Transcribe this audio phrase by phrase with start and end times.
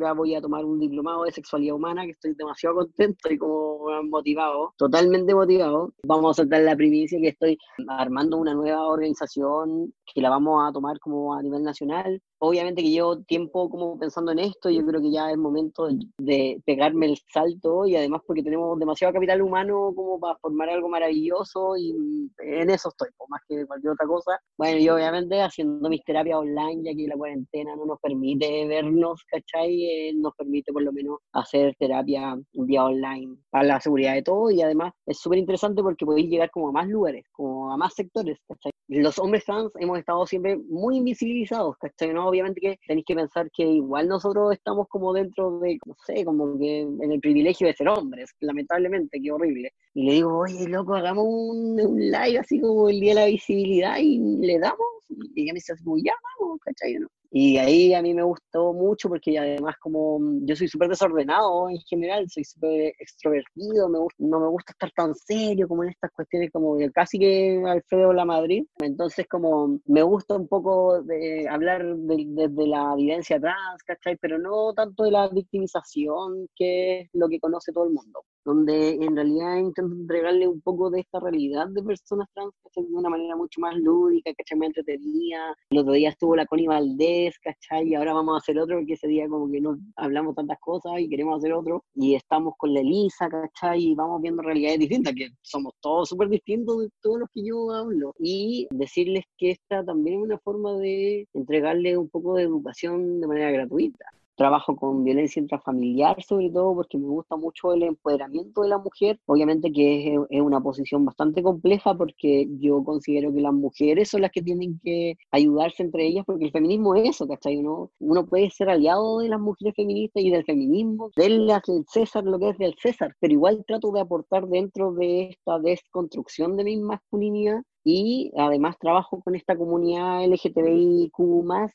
[0.00, 4.02] ahora voy a tomar un diplomado de sexualidad humana, que estoy demasiado contento y como
[4.04, 5.92] motivado, totalmente motivado.
[6.04, 10.72] Vamos a soltar la primicia que estoy armando una nueva organización que la vamos a
[10.72, 12.20] tomar como a nivel nacional.
[12.42, 15.88] Obviamente que llevo tiempo como pensando en esto, yo creo que ya es momento
[16.18, 20.88] de pegarme el salto y además porque tenemos demasiado capital humano como para formar algo
[20.88, 21.90] maravilloso y
[22.38, 24.40] en eso estoy, más que cualquier otra cosa.
[24.56, 29.22] Bueno, y obviamente haciendo mis terapias online, ya que la cuarentena no nos permite vernos,
[29.30, 29.84] ¿cachai?
[29.84, 34.50] Eh, nos permite por lo menos hacer terapia día online para la seguridad de todo
[34.50, 37.92] y además es súper interesante porque podéis llegar como a más lugares, como a más
[37.92, 38.72] sectores, ¿cachai?
[38.88, 42.12] Los hombres trans hemos estado siempre muy invisibilizados, ¿cachai?
[42.12, 42.29] ¿no?
[42.30, 46.58] Obviamente que tenéis que pensar que igual nosotros estamos como dentro de, no sé, como
[46.58, 49.72] que en el privilegio de ser hombres, lamentablemente, qué horrible.
[49.94, 53.98] Y le digo, oye, loco, hagamos un, live así como el Día de la Visibilidad
[53.98, 54.86] y le damos.
[55.08, 56.94] Y ella me dice, muy ya, vamos, ¿cachai?
[56.94, 57.08] ¿no?
[57.32, 61.68] Y ahí a mí me gustó mucho porque además como mm, yo soy súper desordenado
[61.70, 66.10] en general, soy súper extrovertido, me no me gusta estar tan serio como en estas
[66.12, 68.64] cuestiones como casi que Alfredo La Madrid.
[68.80, 74.16] Entonces como me gusta un poco de hablar desde de, la vivencia trans, ¿cachai?
[74.20, 78.24] Pero no tanto de la victimización, que es lo que conoce todo el mundo.
[78.44, 82.84] Donde en realidad intento entregarle un poco de esta realidad de personas trans, ¿cachai?
[82.84, 84.58] De una manera mucho más lúdica, ¿cachai?
[84.58, 85.54] Más entretenida.
[85.70, 87.88] El otro día estuvo la Connie Valdés ¿cachai?
[87.88, 91.00] Y ahora vamos a hacer otro, porque ese día como que no hablamos tantas cosas
[91.00, 91.84] y queremos hacer otro.
[91.94, 93.90] Y estamos con la Elisa, ¿cachai?
[93.90, 97.70] Y vamos viendo realidades distintas, que somos todos súper distintos de todos los que yo
[97.72, 98.14] hablo.
[98.18, 103.26] Y decirles que esta también es una forma de entregarle un poco de educación de
[103.26, 104.06] manera gratuita
[104.40, 109.20] trabajo con violencia intrafamiliar, sobre todo porque me gusta mucho el empoderamiento de la mujer.
[109.26, 114.30] Obviamente que es, una posición bastante compleja porque yo considero que las mujeres son las
[114.30, 117.58] que tienen que ayudarse entre ellas porque el feminismo es eso, ¿cachai?
[117.58, 121.50] Uno, uno puede ser aliado de las mujeres feministas y del feminismo, del
[121.86, 126.56] César lo que es del César, pero igual trato de aportar dentro de esta desconstrucción
[126.56, 131.12] de mi masculinidad y además trabajo con esta comunidad LGTBIQ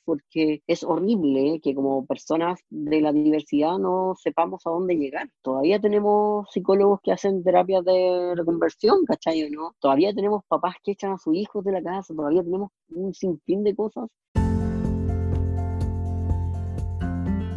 [0.03, 5.29] porque es horrible que como personas de la diversidad no sepamos a dónde llegar.
[5.41, 9.49] Todavía tenemos psicólogos que hacen terapias de reconversión, ¿cachai?
[9.49, 9.75] ¿no?
[9.79, 13.63] Todavía tenemos papás que echan a sus hijos de la casa, todavía tenemos un sinfín
[13.63, 14.09] de cosas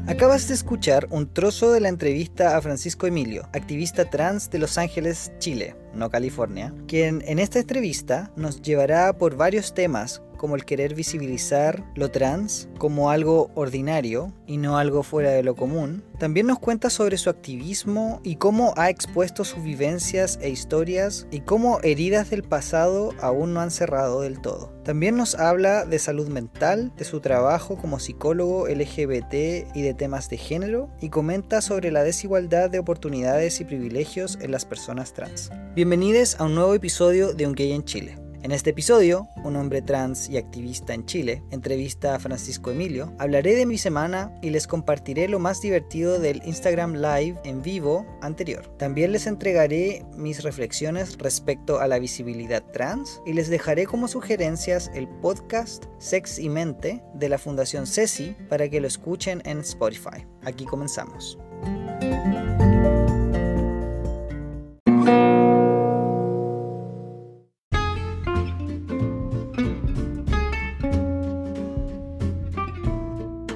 [0.09, 4.79] Acabas de escuchar un trozo de la entrevista a Francisco Emilio, activista trans de Los
[4.79, 10.65] Ángeles, Chile, no California, quien en esta entrevista nos llevará por varios temas como el
[10.65, 16.03] querer visibilizar lo trans como algo ordinario y no algo fuera de lo común.
[16.19, 21.41] También nos cuenta sobre su activismo y cómo ha expuesto sus vivencias e historias y
[21.41, 24.73] cómo heridas del pasado aún no han cerrado del todo.
[24.85, 29.35] También nos habla de salud mental, de su trabajo como psicólogo LGBT
[29.75, 34.51] y de temas de género y comenta sobre la desigualdad de oportunidades y privilegios en
[34.51, 35.51] las personas trans.
[35.75, 38.28] Bienvenidos a un nuevo episodio de Un Gay en Chile.
[38.43, 43.57] En este episodio, un hombre trans y activista en Chile, entrevista a Francisco Emilio, hablaré
[43.57, 48.69] de mi semana y les compartiré lo más divertido del Instagram Live en vivo anterior.
[48.79, 54.89] También les entregaré mis reflexiones respecto a la visibilidad trans y les dejaré como sugerencias
[54.95, 60.25] el podcast Sex y Mente de la Fundación CECI para que lo escuchen en Spotify.
[60.45, 61.39] Aquí comenzamos.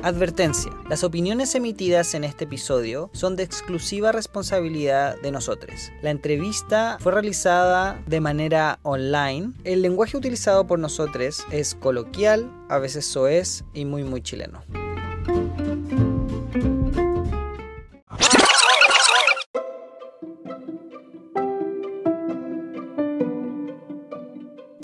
[0.03, 0.73] Advertencia.
[0.89, 5.93] Las opiniones emitidas en este episodio son de exclusiva responsabilidad de nosotros.
[6.03, 9.53] La entrevista fue realizada de manera online.
[9.63, 14.61] El lenguaje utilizado por nosotros es coloquial, a veces soez y muy muy chileno.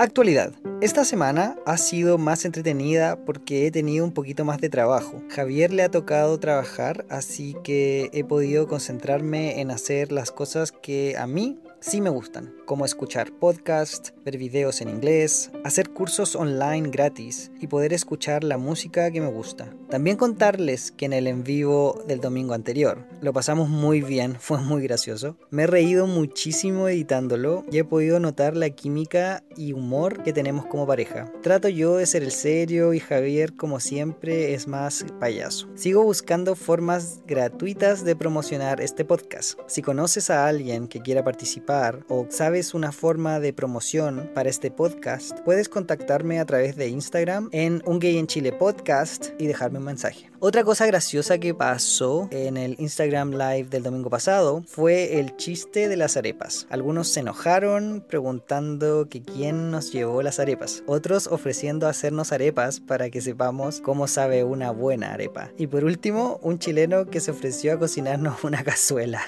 [0.00, 0.52] Actualidad.
[0.80, 5.24] Esta semana ha sido más entretenida porque he tenido un poquito más de trabajo.
[5.28, 11.16] Javier le ha tocado trabajar, así que he podido concentrarme en hacer las cosas que
[11.18, 16.90] a mí sí me gustan, como escuchar podcasts, ver videos en inglés, hacer cursos online
[16.90, 19.72] gratis y poder escuchar la música que me gusta.
[19.88, 24.58] También contarles que en el en vivo del domingo anterior lo pasamos muy bien, fue
[24.58, 25.36] muy gracioso.
[25.50, 30.66] Me he reído muchísimo editándolo y he podido notar la química y humor que tenemos
[30.66, 31.32] como pareja.
[31.42, 35.68] Trato yo de ser el serio y Javier como siempre es más payaso.
[35.74, 39.58] Sigo buscando formas gratuitas de promocionar este podcast.
[39.66, 41.67] Si conoces a alguien que quiera participar
[42.08, 47.50] o sabes una forma de promoción para este podcast, puedes contactarme a través de Instagram
[47.52, 50.27] en Un Gay en Chile Podcast y dejarme un mensaje.
[50.40, 55.88] Otra cosa graciosa que pasó en el Instagram Live del domingo pasado fue el chiste
[55.88, 56.68] de las arepas.
[56.70, 63.10] Algunos se enojaron preguntando que quién nos llevó las arepas, otros ofreciendo hacernos arepas para
[63.10, 65.50] que sepamos cómo sabe una buena arepa.
[65.56, 69.20] Y por último, un chileno que se ofreció a cocinarnos una cazuela.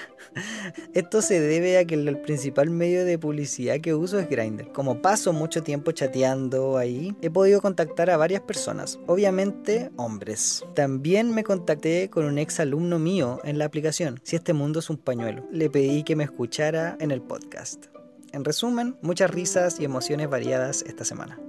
[0.93, 4.71] Esto se debe a que el principal medio de publicidad que uso es Grindr.
[4.71, 10.63] Como paso mucho tiempo chateando ahí, he podido contactar a varias personas, obviamente hombres.
[11.01, 14.97] Me contacté con un ex alumno mío en la aplicación, Si este mundo es un
[14.97, 15.47] pañuelo.
[15.51, 17.85] Le pedí que me escuchara en el podcast.
[18.33, 21.39] En resumen, muchas risas y emociones variadas esta semana.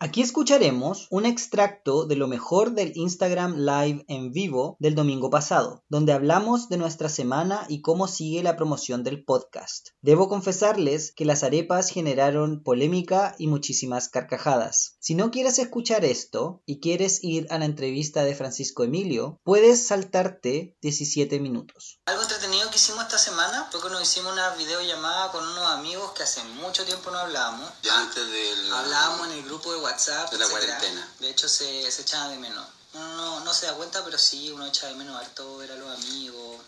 [0.00, 5.82] Aquí escucharemos un extracto de lo mejor del Instagram Live en vivo del domingo pasado,
[5.88, 9.88] donde hablamos de nuestra semana y cómo sigue la promoción del podcast.
[10.00, 14.94] Debo confesarles que las arepas generaron polémica y muchísimas carcajadas.
[15.00, 19.88] Si no quieres escuchar esto y quieres ir a la entrevista de Francisco Emilio, puedes
[19.88, 21.98] saltarte 17 minutos.
[22.06, 26.12] Algo entretenido que hicimos esta semana fue que nos hicimos una videollamada con unos amigos
[26.12, 27.68] que hace mucho tiempo no hablábamos.
[27.82, 28.72] Ya antes del...
[28.72, 31.14] Hablábamos en el grupo de WhatsApp de la cuarentena.
[31.20, 32.66] De hecho, se, se echaba de menos.
[32.92, 35.98] Uno no, se da cuenta, pero sí, uno echa de menos harto ver a los
[35.98, 36.60] amigos.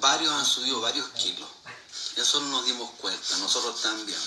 [0.00, 1.48] Varios han subido varios kilos.
[2.16, 4.18] Eso nos dimos cuenta, nosotros también.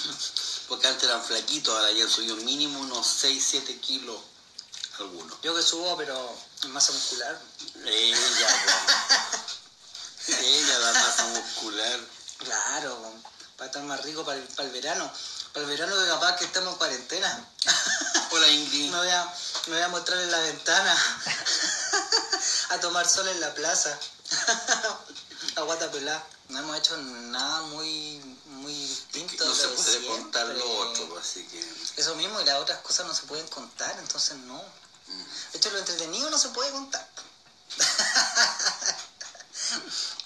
[0.67, 4.19] Porque antes eran flaquitos, ahora ya han subido mínimo unos 6, 7 kilos
[4.99, 5.39] algunos.
[5.41, 7.39] Yo que subo, pero en masa muscular.
[7.85, 8.17] Ella,
[10.27, 11.99] Ella la masa muscular.
[12.37, 13.13] Claro,
[13.55, 15.11] para estar más rico para el, para el verano.
[15.57, 17.49] Para el verano de capaz que estamos en cuarentena.
[18.31, 18.91] Hola Ingrid.
[18.91, 19.33] Me voy a,
[19.65, 20.95] me voy a mostrar en la ventana.
[22.69, 23.97] a tomar sol en la plaza.
[25.55, 26.23] a guatapelá.
[26.49, 29.45] No hemos hecho nada muy, muy distinto.
[29.45, 31.59] No se puede contar lo otro, así que...
[31.99, 34.63] Eso mismo, y las otras cosas no se pueden contar, entonces no.
[35.07, 35.23] Mm.
[35.53, 37.09] De hecho, lo entretenido no se puede contar.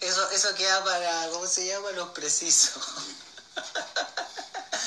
[0.02, 1.90] eso, eso queda para, ¿cómo se llama?
[1.92, 2.84] Los precisos.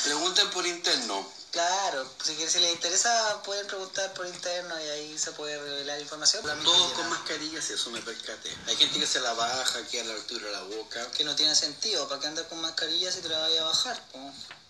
[0.05, 1.27] Pregunten por interno.
[1.51, 6.43] Claro, si, si les interesa pueden preguntar por interno y ahí se puede revelar información.
[6.65, 8.51] Todos con mascarillas, eso me percate.
[8.67, 11.11] Hay gente que se la baja aquí a la altura de la boca.
[11.13, 14.05] Que no tiene sentido, ¿para qué andar con mascarillas si te la vaya a bajar?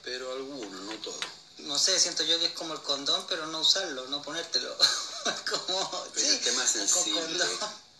[0.04, 1.25] Pero algunos, no todos.
[1.58, 4.76] No sé, siento yo que es como el condón, pero no usarlo, no ponértelo.
[5.50, 7.44] como, pero sí, es más sensible.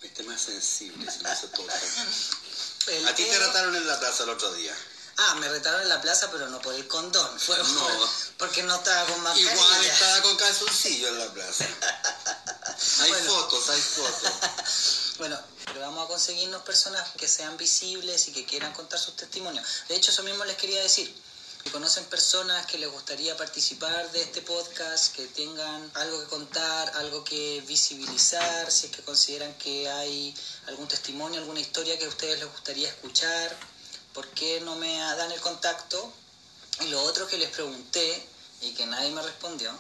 [0.02, 1.75] Este más sensible, si no se toca.
[3.08, 4.76] a ti te trataron en la plaza el otro día.
[5.16, 7.38] Ah, me retaron en la plaza, pero no por el condón.
[7.38, 8.11] Fue no.
[8.38, 9.52] porque no estaba con mascarilla.
[9.52, 11.64] Igual estaba con calzoncillo en la plaza.
[13.00, 14.32] hay fotos, hay fotos.
[15.19, 19.64] bueno, pero vamos a conseguirnos personas que sean visibles y que quieran contar sus testimonios.
[19.88, 21.14] De hecho, eso mismo les quería decir.
[21.62, 26.93] Si conocen personas que les gustaría participar de este podcast, que tengan algo que contar,
[26.96, 32.08] algo que visibilizar, si es que consideran que hay algún testimonio, alguna historia que a
[32.08, 33.56] ustedes les gustaría escuchar,
[34.14, 36.12] ¿por qué no me dan el contacto?
[36.81, 38.26] Y lo otro que les pregunté
[38.62, 39.76] y que nadie me respondió,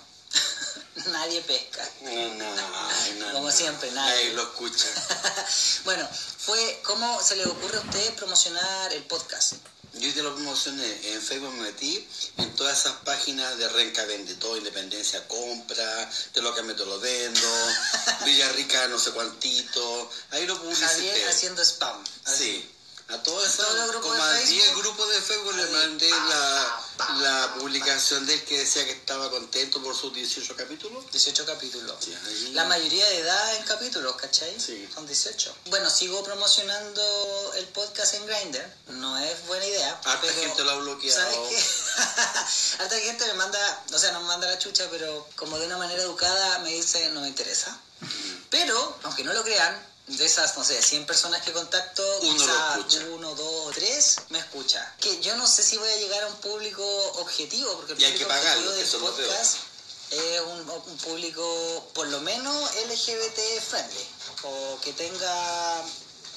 [1.06, 1.88] nadie pesca.
[2.02, 4.14] No, no, Como siempre, nadie.
[4.14, 4.86] Nadie lo escucha.
[5.84, 6.08] bueno,
[6.38, 9.54] fue cómo se les ocurre a ustedes promocionar el podcast.
[9.94, 12.04] Yo te lo promocioné, en Facebook me metí
[12.38, 16.98] en todas esas páginas de Renca Vende Todo, Independencia Compra, de lo me te lo
[16.98, 17.48] vendo,
[18.24, 20.88] Villarrica no sé cuantito, ahí lo publicité.
[20.88, 22.02] Javier haciendo spam.
[22.26, 22.68] Sí,
[23.08, 26.80] a todos eso, como a 10 grupos de Facebook le mandé la,
[27.20, 31.04] la publicación del que decía que estaba contento por sus 18 capítulos.
[31.10, 32.08] 18 capítulos.
[32.52, 34.58] La mayoría de edad en capítulos, ¿cachai?
[34.58, 34.88] Sí.
[34.94, 35.54] Son 18.
[35.66, 38.74] Bueno, sigo promocionando el podcast en Grindr.
[38.88, 40.00] No es buena idea.
[40.04, 41.20] Harta gente lo ha bloqueado.
[41.20, 42.82] ¿Sabes qué?
[42.82, 45.76] Harta gente me manda, o sea, no me manda la chucha, pero como de una
[45.76, 47.78] manera educada me dice, no me interesa.
[48.48, 52.44] Pero, aunque no lo crean, de esas, no sé, 100 personas que contacto, uno,
[53.14, 54.94] uno, dos o tres me escucha.
[55.00, 56.84] Que yo no sé si voy a llegar a un público
[57.20, 59.56] objetivo, porque el y público que pagarlo, del eso podcast
[60.10, 62.54] es un, un, público por lo menos
[62.86, 64.06] LGBT friendly,
[64.42, 65.82] o que tenga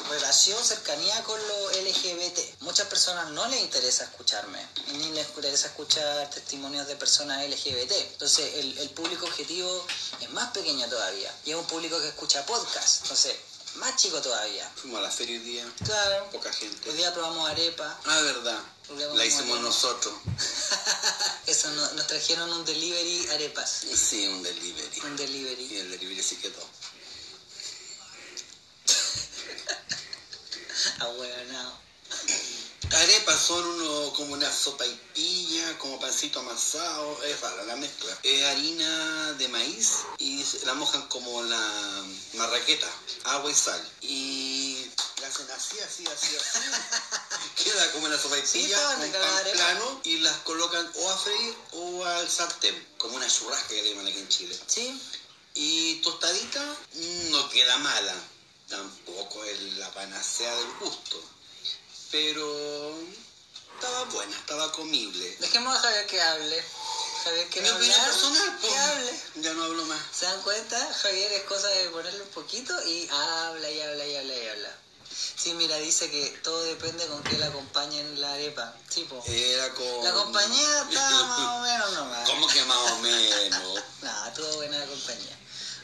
[0.10, 2.62] relación, cercanía con lo LGBT.
[2.62, 7.92] Muchas personas no les interesa escucharme, ni les interesa escuchar testimonios de personas LGBT.
[7.92, 9.86] Entonces el, el público objetivo
[10.22, 13.02] es más pequeño todavía, y es un público que escucha podcast.
[13.02, 13.36] Entonces
[13.78, 14.70] más chico todavía.
[14.76, 15.66] Fuimos a la feria hoy día.
[15.84, 16.30] Claro.
[16.32, 16.90] Poca gente.
[16.90, 18.00] Hoy día probamos arepa.
[18.06, 18.60] Ah, verdad.
[19.16, 20.14] La hicimos nosotros.
[21.48, 23.86] Eso, nos, trajeron un delivery arepas.
[23.94, 25.02] Sí, un delivery.
[25.02, 25.64] Un delivery.
[25.66, 26.64] Y el delivery sí quedó.
[31.00, 31.80] Ahueonado.
[32.94, 38.18] Arepas son uno, como una sopa y pilla, como pancito amasado, es rara la mezcla.
[38.24, 42.88] Es harina de maíz y la mojan como la marraqueta,
[43.26, 43.92] agua y sal.
[44.02, 44.90] Y
[45.22, 46.60] la hacen así, así, así, así.
[47.64, 49.12] Queda como una sopa y pilla, pan
[49.54, 53.90] plano y las colocan o a freír o al sartén, como una churrasca que le
[53.90, 54.60] llaman aquí en Chile.
[54.66, 55.02] Sí,
[55.56, 56.64] Y tostadita
[56.94, 58.16] mm, no queda mala,
[58.70, 61.22] tampoco es la panacea del gusto,
[62.12, 62.98] pero
[63.76, 65.38] estaba buena, estaba comible.
[65.40, 66.64] dejemos a Javier que hable.
[67.24, 69.20] Javier que Mi opinión personal, que pues, hable.
[69.36, 70.02] ya no hablo más.
[70.14, 70.94] ¿Se dan cuenta?
[71.02, 74.78] Javier es cosa de ponerle un poquito y habla y habla y habla y habla.
[75.36, 78.74] Sí, mira, dice que todo depende con qué la acompañen la arepa.
[78.90, 79.24] Sí, po.
[79.26, 80.04] Era con...
[80.04, 82.30] La compañía está más o menos nomás.
[82.30, 83.84] ¿Cómo que más o menos?
[84.02, 85.38] No, estuvo buena la compañía.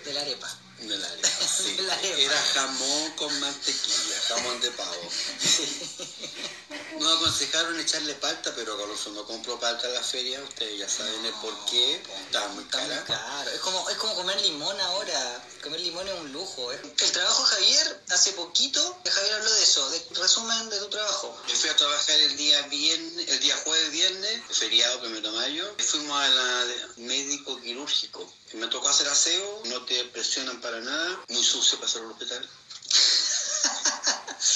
[0.06, 0.50] De la arepa.
[0.80, 1.74] De la arepa, sí.
[1.76, 2.18] De la arepa.
[2.18, 5.10] Era jamón con mantequilla, jamón de pavo.
[7.00, 11.26] Nos aconsejaron echarle palta, pero Carlos no compró palta en la feria, ustedes ya saben
[11.26, 11.96] el por qué.
[11.96, 13.04] Está muy Está muy cara.
[13.06, 13.50] caro.
[13.52, 15.46] Es como, es como comer limón ahora.
[15.64, 16.72] Comer limón es un lujo.
[16.72, 16.82] ¿eh?
[17.00, 19.90] El trabajo, Javier, hace poquito, Javier habló de eso.
[19.90, 21.36] De, resumen de tu trabajo.
[21.48, 25.76] Yo fui a trabajar el día viernes, el día jueves viernes, feriado primero de mayo.
[25.80, 26.66] Fuimos a la
[26.98, 28.32] médico quirúrgico.
[28.54, 32.50] Me tocó hacer aseo, no te presionan para nada, muy sucio para hacer el hospital.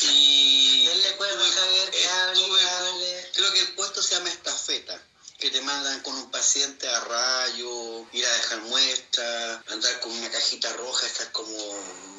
[0.04, 3.32] Y Denle cuerda, Javier, que hable, estuve hable.
[3.36, 5.02] Creo que el puesto se llama estafeta.
[5.38, 10.32] Que te mandan con un paciente a rayo, ir a dejar muestra, andar con una
[10.32, 11.56] cajita roja, estar como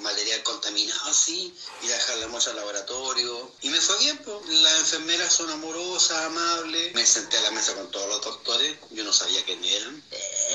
[0.02, 3.50] material contaminado así, ir a dejar la muestra al laboratorio.
[3.62, 4.48] Y me fue bien, pues.
[4.48, 6.94] Las enfermeras son amorosas, amables.
[6.94, 8.76] Me senté a la mesa con todos los doctores.
[8.90, 10.04] Yo no sabía quién eran.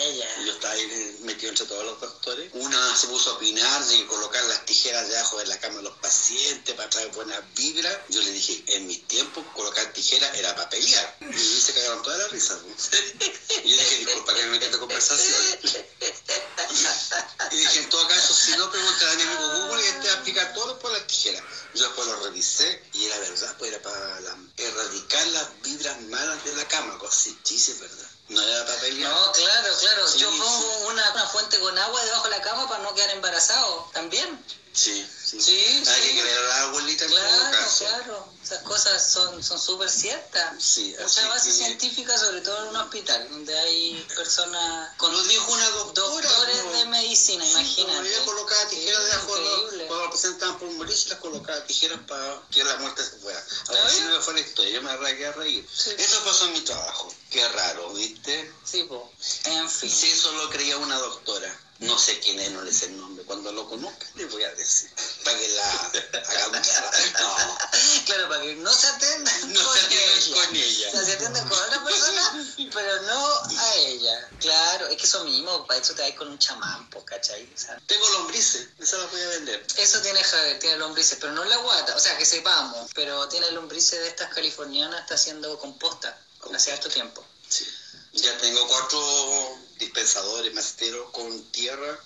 [0.03, 0.27] Ella.
[0.45, 2.49] Yo estaba ahí metido entre todos los doctores.
[2.53, 5.97] Una se puso a opinar de colocar las tijeras debajo de la cama de los
[5.99, 7.97] pacientes para traer buenas vibras.
[8.09, 11.17] Yo le dije, en mis tiempos colocar tijeras era para pelear.
[11.21, 12.59] Y se cagaron toda la risa.
[12.61, 12.89] pues.
[13.63, 15.41] Y yo dije, disculpa que me esta conversación.
[17.51, 20.13] Y dije, en todo caso, si no, pregunta a mi amigo Google y te va
[20.13, 21.43] a explicar todo por las tijeras.
[21.75, 26.43] Yo después lo revisé y era verdad, pues era para la- erradicar las vibras malas
[26.43, 28.09] de la cama, cosas así, sí, sí, es verdad.
[28.33, 30.07] No era claro, claro.
[30.07, 30.37] Sí, Yo sí.
[30.39, 33.89] pongo una, una fuente con agua debajo de la cama para no quedar embarazado.
[33.93, 34.43] ¿También?
[34.73, 35.39] Sí, sí.
[35.39, 36.15] Sí, Hay sí.
[36.15, 38.33] que creer a la abuelita Claro, claro.
[38.43, 40.61] Esas cosas son son súper ciertas.
[40.61, 45.11] Sí, así Muchas bases que- científicas, sobre todo en un hospital, donde hay personas con
[45.13, 46.27] Lo dijo una doctora.
[46.27, 46.71] doctores ¿no?
[46.73, 48.09] de medicina, Sí, como imagínate.
[48.15, 49.87] Ella colocaba tijeras Sí, de increíble.
[49.87, 53.39] cuando presentaban por morir, las colocaba tijeras para que la muerte se fuera.
[53.39, 54.11] ¿Está Ahora sí bien?
[54.11, 55.67] me fue la historia, yo me arranqué a reír.
[55.73, 55.91] Sí.
[55.97, 57.13] Eso pasó en mi trabajo.
[57.29, 58.51] Qué raro, ¿viste?
[58.65, 59.11] Sí, po.
[59.45, 59.89] En fin.
[59.89, 61.59] Si eso lo creía una doctora.
[61.83, 63.23] No sé quién es, no le sé el nombre.
[63.25, 64.89] Cuando lo conozca le voy a decir.
[65.23, 66.91] Para que la haga mierda.
[67.19, 67.57] No.
[68.05, 70.35] Claro, para que no se atiendan No con, se atiendan ella.
[70.45, 70.87] con ella.
[70.87, 74.29] O sea, se atienden con otra persona, pero no a ella.
[74.39, 77.49] Claro, es que eso mismo, para eso te vas con un chamán, ¿cachai?
[77.53, 79.65] O sea, Tengo lombrices, esa la voy a vender.
[79.77, 83.51] eso tiene Javier, tiene lombrices, pero no la guata, o sea, que sepamos, pero tiene
[83.51, 86.17] lombrices de estas californianas, está haciendo composta
[86.53, 87.25] hace harto tiempo.
[87.47, 87.65] Sí.
[88.13, 91.99] Ya tengo cuatro dispensadores maceteros con tierra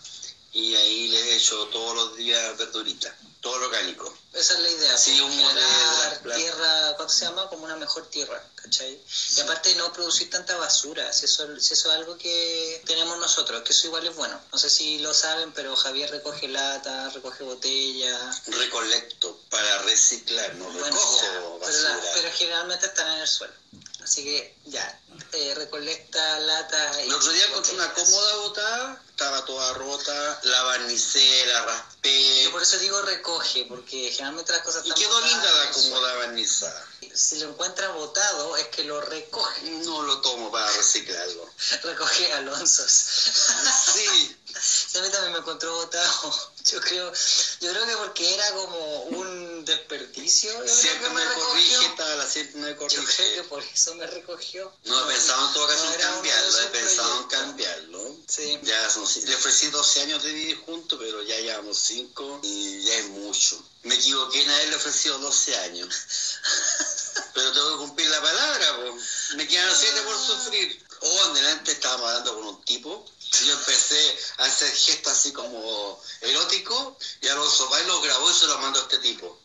[0.52, 4.12] y ahí les echo todos los días verduritas, todo lo orgánico.
[4.34, 4.98] Esa es la idea.
[4.98, 7.48] Sí, un generar tierra, ¿cuánto se llama?
[7.50, 9.00] Como una mejor tierra, ¿cachai?
[9.36, 13.62] Y aparte no producir tanta basura, si eso, si eso es algo que tenemos nosotros,
[13.64, 14.40] que eso igual es bueno.
[14.52, 18.32] No sé si lo saben, pero Javier recoge lata, recoge botella.
[18.48, 21.96] Recolecto para reciclar, no Bueno, recojo ya, pero, basura.
[21.98, 23.54] la- pero generalmente están en el suelo.
[24.08, 25.02] Así que ya,
[25.34, 27.02] eh, recolecta lata.
[27.02, 32.44] El otro día encontré una cómoda botada, estaba toda rota, la barnicé, la raspé.
[32.46, 36.16] Yo por eso digo recoge, porque generalmente las cosas Y están quedó linda la cómoda
[36.20, 36.88] barnizada.
[37.14, 39.72] Si lo encuentra botado, es que lo recoge.
[39.84, 41.52] No lo tomo para reciclarlo.
[41.84, 42.90] Recoge Alonsos.
[43.94, 46.52] Sí, Sí, a mí también me encontró botado.
[46.72, 47.14] Yo creo,
[47.62, 50.52] yo creo que porque era como un desperdicio.
[50.68, 51.48] Siempre me recogió.
[51.48, 53.44] corrige, Tala, siempre me Yo creo que corrige.
[53.44, 54.74] por eso me recogió.
[54.86, 58.16] No he pensado en todo caso no en cambiarlo, he pensado en cambiarlo.
[58.28, 58.60] Sí.
[58.64, 62.96] Ya son, le ofrecí 12 años de vivir juntos, pero ya llevamos 5 y ya
[62.96, 63.64] es mucho.
[63.84, 65.96] Me equivoqué en haberle ofrecido 12 años.
[67.34, 68.78] Pero tengo que cumplir la palabra,
[69.36, 70.84] me quedan 7 por sufrir.
[71.02, 73.06] Oh, delante estábamos hablando con un tipo.
[73.46, 78.34] Yo empecé a hacer gestos así como eróticos y Alonso va y lo grabó y
[78.34, 79.40] se lo mandó a este tipo.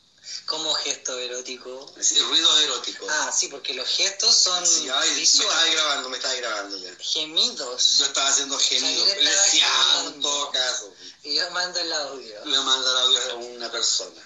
[0.46, 1.92] Como gesto erótico.
[2.28, 3.08] Ruidos eróticos.
[3.10, 6.94] Ah, sí, porque los gestos son Sí, ay, me grabando, me grabando ya.
[7.00, 7.98] Gemidos.
[7.98, 10.94] Yo estaba haciendo gemidos, estaba leseando en todo caso.
[11.24, 12.44] Y yo mando el audio.
[12.44, 14.22] Le manda el audio a una persona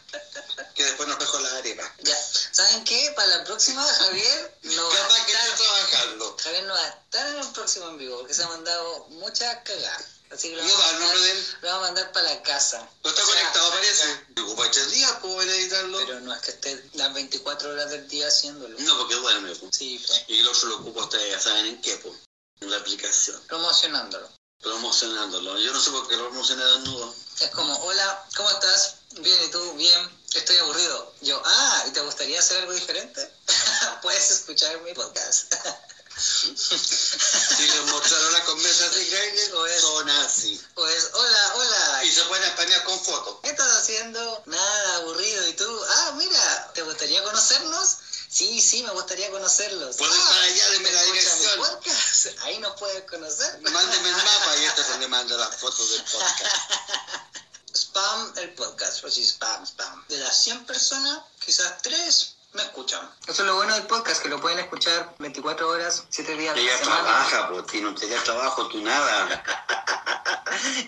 [0.74, 1.94] que después nos dejó la arepa.
[2.00, 2.16] Ya.
[2.52, 3.12] ¿Saben qué?
[3.16, 6.36] Para la próxima, Javier no va a Capaz que estar, esté trabajando.
[6.42, 9.62] Javier no va a estar en el próximo en vivo porque se ha mandado muchas
[9.64, 10.15] cagadas.
[10.30, 11.46] Así que lo ¿Y vamos, va a mandar, de él?
[11.62, 12.88] lo vamos a mandar para la casa.
[13.04, 14.24] No está O sea, conectado, parece.
[14.42, 15.98] Ocupa tres días, puedo ir a editarlo.
[15.98, 18.76] Pero no es que esté las 24 horas del día haciéndolo.
[18.80, 19.54] No, porque duerme.
[19.72, 22.14] Sí, pues, Y el otro lo ocupa, ustedes ya saben en qué, po.
[22.60, 23.40] en la aplicación.
[23.46, 24.28] promocionándolo.
[24.60, 25.58] Promocionándolo.
[25.60, 27.14] Yo no sé por qué lo promocioné desnudo.
[27.40, 28.96] Es como, hola, ¿cómo estás?
[29.18, 29.72] Bien, ¿y tú?
[29.74, 31.14] Bien, estoy aburrido.
[31.20, 33.30] Yo, ah, ¿y te gustaría hacer algo diferente?
[34.02, 35.54] Puedes escuchar mi podcast.
[36.18, 40.60] Si les mostraron las conversas de Grindr, O es- son así.
[40.74, 42.04] Pues, hola, hola.
[42.04, 43.38] Y se pueden españar con fotos.
[43.42, 44.42] ¿Qué estás haciendo?
[44.46, 45.46] Nada, aburrido.
[45.48, 45.80] ¿Y tú?
[45.90, 47.96] Ah, mira, ¿te gustaría conocernos?
[48.30, 49.96] Sí, sí, me gustaría conocerlos.
[49.96, 51.58] Puedo ir Ah, para allá, deme la dirección.
[51.58, 52.26] podcast.
[52.42, 53.60] Ahí nos puedes conocer.
[53.60, 56.40] Mándeme el mapa y este se le manda las fotos del podcast.
[57.76, 60.06] Spam el podcast, pues sí, spam, spam.
[60.08, 63.00] De las 100 personas, quizás 3 me escuchan.
[63.26, 66.58] Eso es lo bueno del podcast, que lo pueden escuchar 24 horas, 7 días a
[66.58, 67.02] Ella la semana.
[67.02, 69.42] trabaja, pues, tiene un trabajo, tú nada.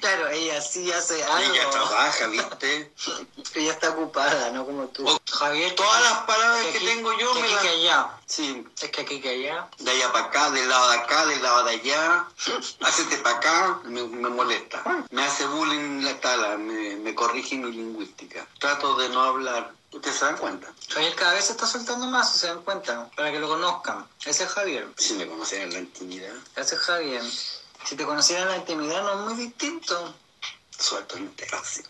[0.00, 1.52] Claro, ella sí hace algo.
[1.52, 2.92] Ella trabaja, ¿viste?
[3.54, 5.06] Ella está ocupada, no como tú.
[5.06, 7.62] Oh, Javier, Todas las palabras que aquí- tengo yo que me las...
[7.62, 8.08] que allá.
[8.26, 9.68] Sí, Es que aquí que allá.
[9.78, 12.26] de allá para acá, del lado de acá, del lado de allá,
[12.80, 14.82] hacete para acá, me, me molesta.
[15.10, 18.46] Me hace bullying la tala, me, me corrige mi lingüística.
[18.58, 19.72] Trato de no hablar.
[19.92, 20.72] ¿Ustedes se dan cuenta?
[20.90, 24.06] Javier cada vez se está soltando más, se dan cuenta, para que lo conozcan.
[24.24, 24.86] Ese es Javier.
[24.96, 27.22] Si me conocen en la intimidad, Ese es Javier.
[27.84, 30.14] Si te conocieran en la intimidad no es muy distinto.
[30.78, 31.84] suelto en el terracio.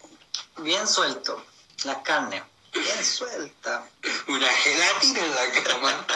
[0.58, 1.44] Bien suelto.
[1.84, 2.42] Las carnes.
[2.72, 3.84] Bien suelta.
[4.28, 6.06] Una gelatina en la cama.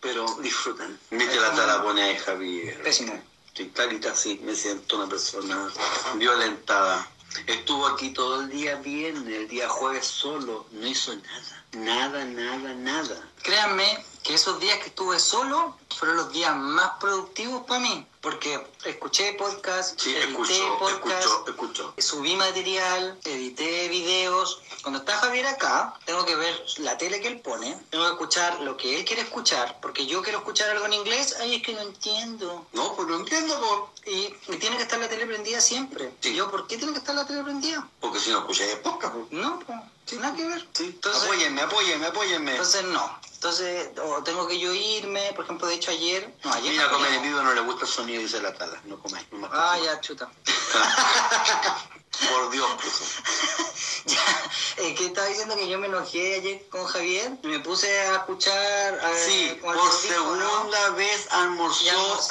[0.00, 0.98] Pero disfrutan.
[1.10, 2.82] Mete la talapone de Javier.
[2.82, 3.22] Pésimo.
[3.54, 5.72] Sí, clarita, sí, me siento una persona
[6.16, 7.08] violentada.
[7.46, 11.65] Estuvo aquí todo el día bien, el día jueves solo, no hizo nada.
[11.76, 13.30] Nada, nada, nada.
[13.42, 18.06] Créanme que esos días que estuve solo fueron los días más productivos para mí.
[18.20, 21.94] Porque escuché podcast, Sí, edité escuchó, podcast, escuchó, escuchó.
[21.98, 24.60] subí material, edité videos.
[24.82, 28.60] Cuando está Javier acá, tengo que ver la tele que él pone, tengo que escuchar
[28.62, 31.72] lo que él quiere escuchar, porque yo quiero escuchar algo en inglés, ay, es que
[31.74, 32.66] no entiendo.
[32.72, 34.12] No, pues lo entiendo, pues.
[34.12, 36.12] Y, y tiene que estar la tele prendida siempre.
[36.20, 36.30] Sí.
[36.30, 37.86] ¿Y yo por qué tiene que estar la tele prendida?
[38.00, 39.26] Porque si no escuché de podcast, pues.
[39.30, 39.78] No, pues,
[40.16, 40.66] nada que ver.
[40.72, 42.50] Sí, Entonces- apóyenme, apóyenme, apóyenme.
[42.52, 43.18] Entonces no.
[43.34, 46.92] Entonces, o tengo que yo irme, por ejemplo, de hecho ayer, no, ayer Mira, no
[46.92, 48.80] comer en vivo no le gusta el sonido, dice la tala.
[48.84, 49.24] No más.
[49.52, 50.30] Ah, ya, chuta.
[52.30, 52.68] Por Dios.
[54.06, 57.90] Ya, eh, que estaba diciendo que yo me enojé ayer con Javier y me puse
[58.02, 59.00] a escuchar.
[59.04, 59.98] a- Sí, por audífono,
[60.48, 61.88] segunda vez almorzó Y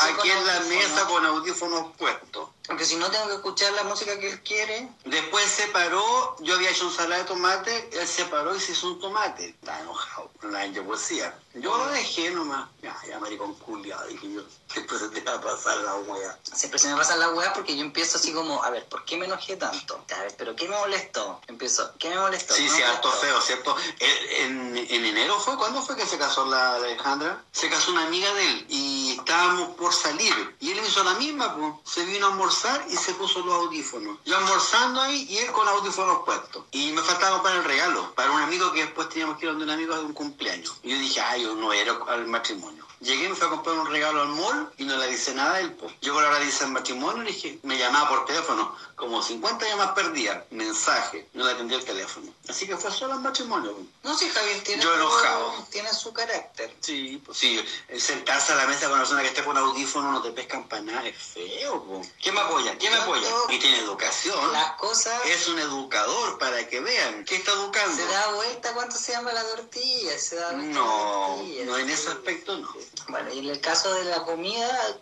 [0.09, 2.49] aquí en la mesa con audífonos puestos.
[2.67, 4.89] Porque si no tengo que escuchar la música que él quiere.
[5.05, 8.87] Después se paró, yo había hecho ensalada de tomate, él se paró y se hizo
[8.87, 9.49] un tomate.
[9.49, 11.37] Estaba enojado, la de poesía.
[11.53, 12.69] Yo lo dejé nomás.
[12.81, 14.41] Ya, ya maricón culiado, dije yo.
[14.75, 16.37] Después se te va a pasar la wea.
[16.53, 19.17] Siempre se me pasan las weas porque yo empiezo así como, a ver, ¿por qué
[19.17, 20.03] me enojé tanto?
[20.15, 21.41] A ver, ¿pero qué me molestó?
[21.47, 22.53] Empiezo, ¿qué me molestó?
[22.53, 23.27] Sí, ¿Qué sí, me harto molestó?
[23.27, 23.75] feo, ¿cierto?
[23.99, 27.43] En, en enero fue, ¿cuándo fue que se casó la Alejandra?
[27.51, 30.55] Se casó una amiga de él y estábamos por salir.
[30.59, 31.73] Y él hizo la misma, pues.
[31.85, 34.17] Se vino a almorzar y se puso los audífonos.
[34.25, 36.63] Yo almorzando ahí y él con audífonos puestos.
[36.71, 39.55] Y me faltaba para el regalo, para un amigo que después teníamos que ir a
[39.55, 40.75] un amigo de un cumpleaños.
[40.83, 42.85] Y yo dije, ay, yo no era al matrimonio.
[43.01, 45.59] Llegué, me fui a comprar un regalo al mall y no le dice nada a
[45.59, 45.73] él.
[45.73, 45.93] Pues.
[46.01, 49.21] Llegó la hora de irse al matrimonio y le dije, me llamaba por teléfono, como
[49.21, 52.31] 50 llamadas perdidas, mensaje, no le atendí el teléfono.
[52.47, 53.73] Así que fue solo al matrimonio.
[53.73, 53.87] pues.
[54.03, 56.73] No, sí, Javier tiene, Yo su- tiene su carácter.
[56.79, 60.11] Sí, pues sí, el sentarse a la mesa con una persona que esté con audífono
[60.11, 62.01] no te pescan para nada, es feo.
[62.21, 62.77] ¿Quién me apoya?
[62.77, 63.27] ¿Quién me apoya?
[63.49, 64.53] Y tiene educación.
[64.53, 67.25] Las cosas Es un educador para que vean.
[67.25, 67.95] ¿Qué está educando?
[67.95, 70.17] se da vuelta cuando se llama la tortilla.
[70.19, 71.65] Se da vuelta No, la tortilla.
[71.65, 72.69] no en ese aspecto no.
[73.09, 74.54] Bueno, y en el caso de la comida,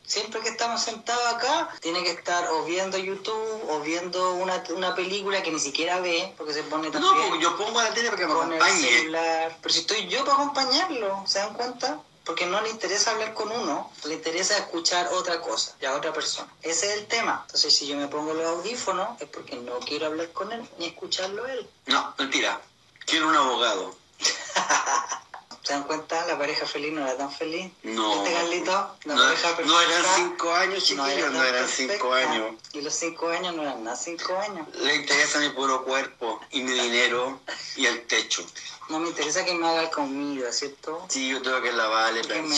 [0.05, 4.95] siempre que estamos sentados acá, tiene que estar o viendo YouTube o viendo una, una
[4.95, 8.09] película que ni siquiera ve, porque se pone No, también porque yo pongo la tele
[8.09, 8.81] para que me acompañe.
[8.89, 9.57] celular.
[9.61, 11.99] Pero si estoy yo para acompañarlo, ¿se dan cuenta?
[12.25, 16.13] Porque no le interesa hablar con uno, le interesa escuchar otra cosa y a otra
[16.13, 16.47] persona.
[16.61, 17.41] Ese es el tema.
[17.47, 20.85] Entonces, si yo me pongo los audífonos, es porque no quiero hablar con él ni
[20.85, 21.69] escucharlo a él.
[21.87, 22.61] No, mentira.
[23.05, 23.93] Quiero un abogado.
[25.63, 26.25] ¿Se dan cuenta?
[26.27, 27.71] La pareja feliz no era tan feliz.
[27.83, 28.15] No.
[28.17, 28.71] ¿Este Carlito?
[29.05, 31.93] La No, pareja no eran perfecta cinco años, no era chiquillos, no, tan eran perfecta.
[31.93, 32.55] cinco años.
[32.73, 34.67] Y los cinco años no eran nada cinco años.
[34.75, 37.39] Le interesa mi puro cuerpo y mi dinero
[37.77, 38.45] y el techo.
[38.89, 41.05] No me interesa que me haga comida, ¿cierto?
[41.07, 42.55] Sí, yo tengo que lavarle, Que me,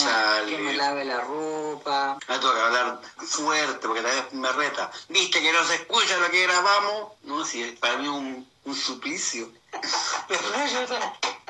[0.48, 2.18] que me lave la ropa.
[2.26, 4.90] Ah, tengo que hablar fuerte porque tal vez me reta.
[5.08, 7.12] ¿Viste que no se escucha lo que grabamos?
[7.22, 9.48] No, sí, para mí es un, un suplicio.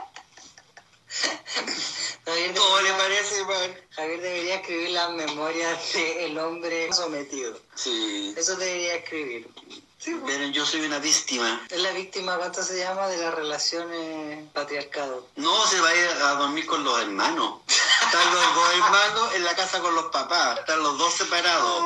[2.27, 3.77] Javier, ¿Cómo le parece, man?
[3.91, 7.59] Javier debería escribir las memorias del hombre sometido.
[7.77, 8.35] Sí.
[8.37, 9.49] Eso debería escribir.
[9.99, 10.37] Sí, pues.
[10.37, 11.65] Pero yo soy una víctima.
[11.71, 13.09] Es la víctima, ¿cuánto se llama?
[13.09, 15.27] De las relaciones patriarcado.
[15.37, 17.61] No, se va a ir a dormir con los hermanos.
[18.17, 20.59] Están los dos hermanos en la casa con los papás.
[20.59, 21.85] Están los dos separados.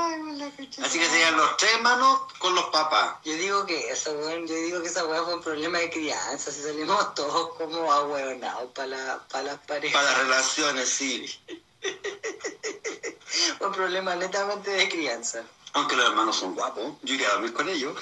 [0.83, 3.16] Así que serían los tres hermanos con los papás.
[3.25, 6.53] Yo digo que esa weón, yo digo que esa weá fue un problema de crianza,
[6.53, 10.01] si salimos todos como ahueonados para la, pa las parejas.
[10.01, 11.40] Para las relaciones, sí.
[13.61, 15.43] Un problema netamente de crianza.
[15.73, 16.93] Aunque los hermanos son guapos.
[17.03, 17.97] Yo iría a dormir con ellos.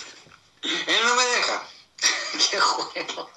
[0.62, 1.62] Él no me deja.
[2.50, 3.30] Qué juego.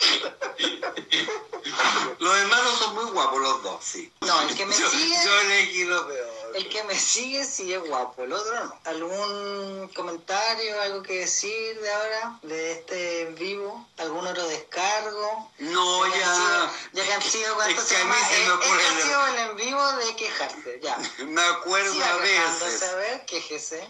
[2.18, 4.10] Los hermanos son muy guapos los dos, sí.
[4.22, 6.26] No, el que me yo, sigue- Yo elegí lo peor.
[6.54, 8.78] El que me sigue sí es guapo, el otro no.
[8.84, 13.86] ¿Algún comentario, algo que decir de ahora, de este en vivo?
[13.98, 15.52] ¿Algún otro descargo?
[15.58, 16.34] No, ya.
[16.34, 18.14] sido- ya que han sido, ¿cuánto Es que llama?
[18.14, 20.96] se me Eh, ocurre Este ha sido el en vivo de quejarse, ya.
[21.26, 22.82] Me acuerdo Siga a veces.
[22.84, 23.88] a ver, quéjese.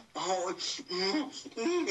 [0.88, 1.87] Mm, mm.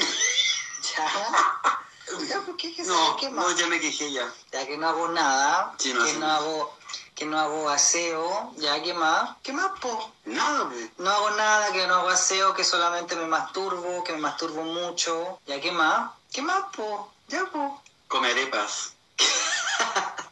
[0.96, 1.85] Ya.
[2.28, 2.88] Ya, ¿por qué quéjese?
[2.90, 3.44] No, ¿Qué más?
[3.46, 4.32] no, ya me quejé ya.
[4.52, 6.36] Ya que no hago nada, Sí, no que, no nada.
[6.36, 6.76] hago,
[7.14, 9.36] que no hago aseo, ya, ¿qué más?
[9.42, 10.12] ¿Qué más, po?
[10.24, 10.88] Nada, pues.
[10.98, 15.40] No hago nada, que no hago aseo, que solamente me masturbo, que me masturbo mucho.
[15.46, 16.10] ¿Ya qué más?
[16.32, 17.12] ¿Qué más, po?
[17.28, 17.82] Ya, po.
[18.08, 18.92] Come arepas.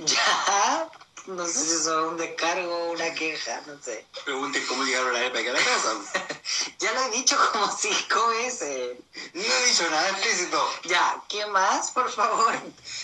[0.00, 0.88] Ya.
[1.30, 4.04] No sé si eso es un descargo o una queja, no sé.
[4.24, 5.94] Pregunten cómo llegaron la arepa aquí a la casa.
[6.80, 8.98] Ya lo he dicho como cinco veces.
[9.34, 10.70] No he dicho nada explícito.
[10.84, 12.54] Ya, ¿qué más, por favor?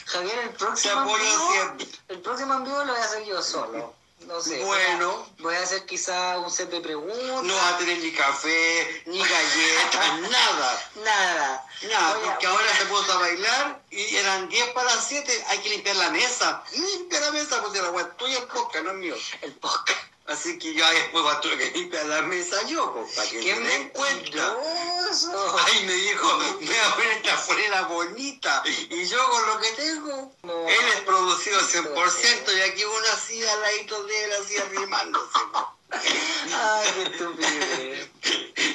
[0.07, 3.95] Javier, el próximo en vivo, el próximo en vivo lo voy a hacer yo solo.
[4.21, 4.59] No sé.
[4.65, 5.27] voy a- Bueno.
[5.39, 7.43] Voy a hacer quizá un set de preguntas.
[7.45, 10.91] No vas a tener ni café, ni galletas, nada.
[11.05, 11.67] Nada.
[11.89, 15.45] Nada, Voy a- porque ahora se puso a bailar y eran 10 para las 7,
[15.49, 16.63] hay que limpiar la mesa.
[16.73, 19.15] Limpia la mesa, pues la agua tuya en poca, no es mío.
[19.43, 20.01] El podcast.
[20.27, 23.39] Así que ya después va a tener que limpiar la mesa yo, pues, para que
[23.41, 24.57] ¡Qué se den cuenta.
[25.25, 28.63] Ay, me dijo, me voy a poner esta franela bonita.
[28.67, 30.69] Y yo con lo que tengo, No.
[30.69, 35.39] él es producido 100% y aquí uno así al ladito de él, así arrimándose.
[35.91, 38.09] Ay, qué estupidez.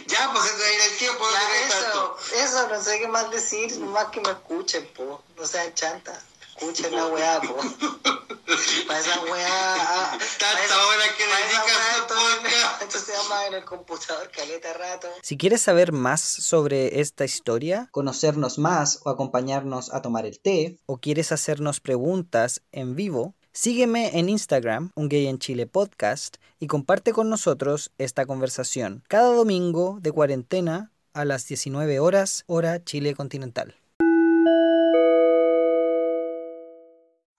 [0.08, 2.18] Ya, pues se te el tiempo, no Ya, te eso, tanto.
[2.36, 5.24] eso, no sé qué más decir, más que me escuchen, po.
[5.38, 6.24] No sean chantas.
[6.62, 7.56] Escuchen la weá, po.
[8.88, 9.48] Para esa weá.
[9.50, 11.24] ah, Tanta hora que.
[12.86, 15.08] Esto se llama en el computador caleta rato.
[15.24, 20.78] Si quieres saber más sobre esta historia, conocernos más o acompañarnos a tomar el té,
[20.86, 26.68] o quieres hacernos preguntas en vivo, sígueme en Instagram, Un Gay en Chile Podcast, y
[26.68, 33.16] comparte con nosotros esta conversación cada domingo de cuarentena a las 19 horas, hora Chile
[33.16, 33.81] continental.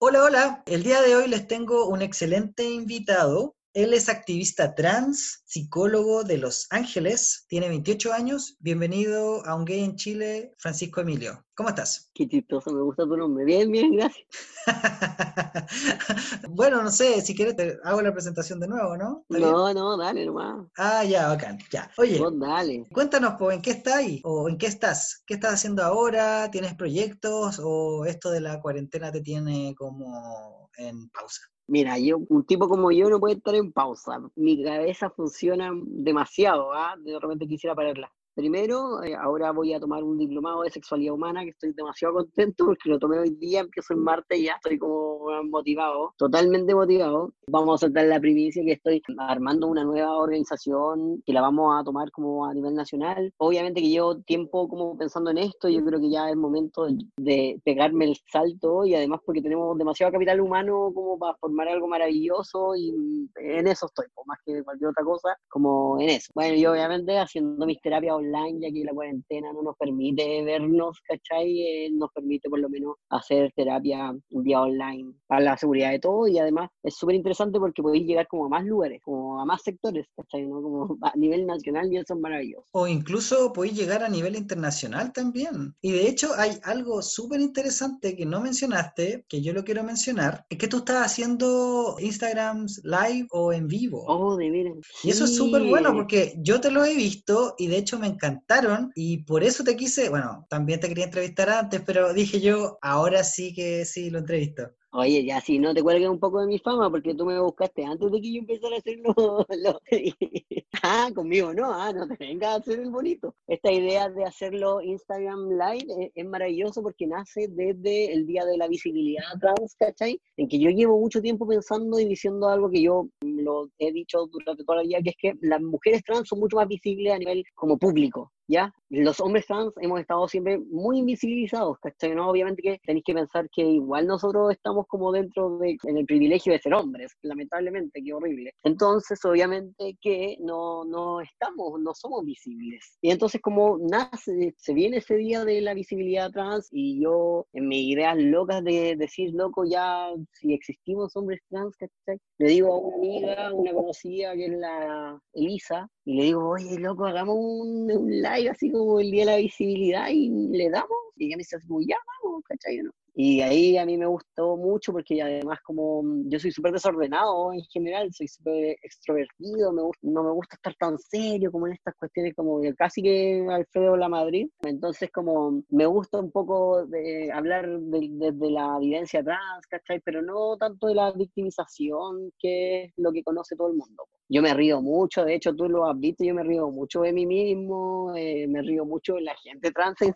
[0.05, 0.63] Hola, hola.
[0.67, 3.55] El día de hoy les tengo un excelente invitado.
[3.75, 8.59] Él es activista trans, psicólogo de Los Ángeles, tiene 28 años.
[8.61, 11.43] Bienvenido a Un Gay en Chile, Francisco Emilio.
[11.55, 12.11] ¿Cómo estás?
[12.13, 13.47] Qué chistoso, me gusta tu nombre.
[13.47, 14.27] Bien, bien, gracias.
[16.51, 19.25] bueno, no sé, si quieres te hago la presentación de nuevo, ¿no?
[19.31, 20.67] No, no, dale nomás.
[20.77, 21.91] Ah, ya, bacán, ya.
[21.97, 22.87] Oye, dale.
[22.93, 24.21] cuéntanos, pues, ¿en qué estáis?
[24.25, 25.23] ¿O en qué estás?
[25.27, 26.51] ¿Qué estás haciendo ahora?
[26.51, 27.59] ¿Tienes proyectos?
[27.65, 31.52] ¿O esto de la cuarentena te tiene como en pausa?
[31.67, 34.21] Mira, yo, un tipo como yo no puede estar en pausa.
[34.37, 36.97] Mi cabeza funciona demasiado, ¿ah?
[36.99, 38.13] De repente quisiera pararla.
[38.35, 42.65] Primero, eh, ahora voy a tomar un diplomado de sexualidad humana, que estoy demasiado contento
[42.65, 45.13] porque lo tomé hoy día, empiezo el martes y ya estoy como
[45.45, 47.33] motivado, totalmente motivado.
[47.49, 51.85] Vamos a soltar la primicia que estoy armando una nueva organización que la vamos a
[51.85, 53.33] tomar como a nivel nacional.
[53.37, 57.61] Obviamente que llevo tiempo como pensando en esto, yo creo que ya es momento de,
[57.65, 62.75] pegarme el salto y además porque tenemos demasiado capital humano como para formar algo maravilloso
[62.77, 66.31] y en eso estoy, más que cualquier otra cosa, como en eso.
[66.35, 71.01] Bueno, y obviamente haciendo mis terapias online, ya que la cuarentena no nos permite vernos,
[71.07, 71.61] ¿cachai?
[71.61, 76.27] Eh, nos permite por lo menos hacer terapia vía online para la seguridad de todo
[76.29, 79.63] y además es súper interesante porque podéis llegar como a más lugares, como a más
[79.63, 80.47] sectores, ¿cachai?
[80.47, 80.63] ¿no?
[80.63, 82.67] Como a nivel nacional y eso es maravilloso.
[82.73, 85.75] O incluso podéis llegar a nivel internacional también.
[85.81, 90.45] Y de hecho hay algo súper interesante que no mencionaste, que yo lo quiero mencionar,
[90.49, 94.05] es que tú estás haciendo Instagrams live o en vivo.
[94.07, 94.77] Oh, de veras.
[95.03, 98.07] Y eso es súper bueno porque yo te lo he visto y de hecho me
[98.13, 102.79] encantaron y por eso te quise, bueno, también te quería entrevistar antes, pero dije yo,
[102.83, 104.71] ahora sí que sí lo entrevisto.
[104.95, 107.83] Oye, ya si no te cuelgues un poco de mi fama, porque tú me buscaste
[107.83, 109.15] antes de que yo empezara a hacerlo.
[109.17, 109.81] Lo...
[110.83, 113.35] ah, conmigo no, ah, no te vengas a hacer el bonito.
[113.47, 118.69] Esta idea de hacerlo Instagram Live es, maravilloso porque nace desde el Día de la
[118.69, 120.21] Visibilidad Trans, ¿cachai?
[120.37, 124.27] En que yo llevo mucho tiempo pensando y diciendo algo que yo lo he dicho
[124.27, 127.19] durante toda la vida, que es que las mujeres trans son mucho más visibles a
[127.19, 128.73] nivel como público, ¿ya?
[128.91, 132.15] Los hombres trans hemos estado siempre muy invisibilizados, ¿cachai?
[132.15, 132.29] ¿no?
[132.29, 136.53] Obviamente que tenéis que pensar que igual nosotros estamos como dentro de, en el privilegio
[136.53, 138.53] de ser hombres, lamentablemente, qué horrible.
[138.63, 142.99] Entonces, obviamente que no, no estamos, no somos visibles.
[143.01, 147.69] Y entonces como nace, se viene ese día de la visibilidad trans y yo en
[147.69, 152.19] mis ideas locas de decir, loco, ya si existimos hombres trans, ¿cachai?
[152.39, 156.79] Le digo a una amiga, una conocida que es la Elisa, y le digo, oye,
[156.79, 160.99] loco, hagamos un, live así como el día de la visibilidad y le damos.
[161.17, 162.79] Y ella me dice, ya, vamos, ¿cachai?
[162.79, 162.91] ¿no?
[163.15, 167.53] Y ahí a mí me gustó mucho porque además como mm, yo soy súper desordenado
[167.53, 171.95] en general, soy súper extrovertido, me no me gusta estar tan serio como en estas
[171.97, 174.49] cuestiones como casi que Alfredo La Madrid.
[174.63, 180.01] Entonces como me gusta un poco de hablar desde de, la vivencia trans, ¿cachai?
[180.01, 184.09] Pero no tanto de la victimización, que es lo que conoce todo el mundo.
[184.29, 187.13] Yo me río mucho, de hecho tú lo has visto, yo me río mucho de
[187.13, 190.15] mí mismo, eh, me río mucho de la gente trans en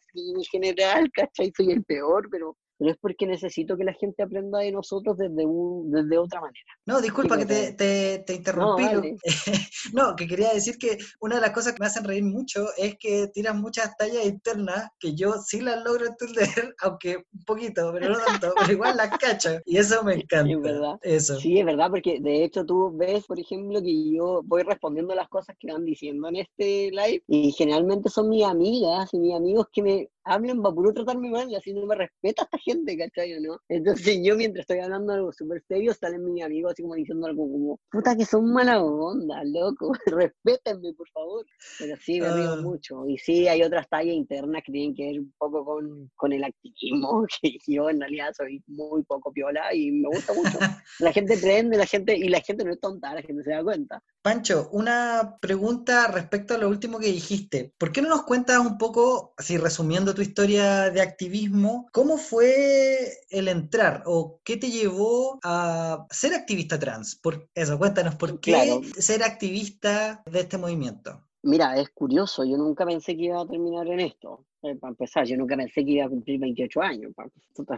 [0.50, 1.52] general, ¿cachai?
[1.54, 5.46] Soy el peor, pero pero es porque necesito que la gente aprenda de nosotros desde,
[5.46, 6.64] un, desde otra manera.
[6.84, 8.84] No, disculpa que te, te, te interrumpí.
[9.92, 12.96] No, que quería decir que una de las cosas que me hacen reír mucho es
[12.98, 18.10] que tiras muchas tallas internas que yo sí las logro entender, aunque un poquito, pero
[18.10, 19.60] no tanto, pero igual las cacho.
[19.64, 20.46] Y eso me encanta.
[20.46, 20.98] Sí, es verdad.
[21.02, 21.40] Eso.
[21.40, 25.28] Sí, es verdad, porque de hecho tú ves, por ejemplo, que yo voy respondiendo las
[25.28, 29.66] cosas que van diciendo en este live y generalmente son mis amigas y mis amigos
[29.72, 33.40] que me hablan para puro tratarme mal, y así no me respeta esta gente, ¿cachai?
[33.40, 33.58] ¿no?
[33.68, 37.50] Entonces yo mientras estoy hablando algo súper serio, salen mis amigos así como diciendo algo
[37.50, 41.46] como, puta que son mala onda, loco, respétenme, por favor.
[41.78, 42.62] Pero sí, me río ah.
[42.62, 43.06] mucho.
[43.06, 46.44] Y sí, hay otras tallas internas que tienen que ver un poco con, con el
[46.44, 50.58] activismo, que yo en realidad soy muy poco piola y me gusta mucho.
[50.98, 53.62] La gente prende, la gente, y la gente no es tonta, la gente se da
[53.62, 54.02] cuenta.
[54.22, 57.74] Pancho, una pregunta respecto a lo último que dijiste.
[57.78, 63.18] ¿Por qué no nos cuentas un poco, así resumiendo tu historia de activismo, cómo fue
[63.31, 67.16] el entrar o qué te llevó a ser activista trans?
[67.16, 71.22] Por eso, cuéntanos, ¿por qué ser activista de este movimiento?
[71.42, 74.46] Mira, es curioso, yo nunca pensé que iba a terminar en esto.
[74.62, 77.12] Eh, para empezar, yo nunca pensé que iba a cumplir 28 años.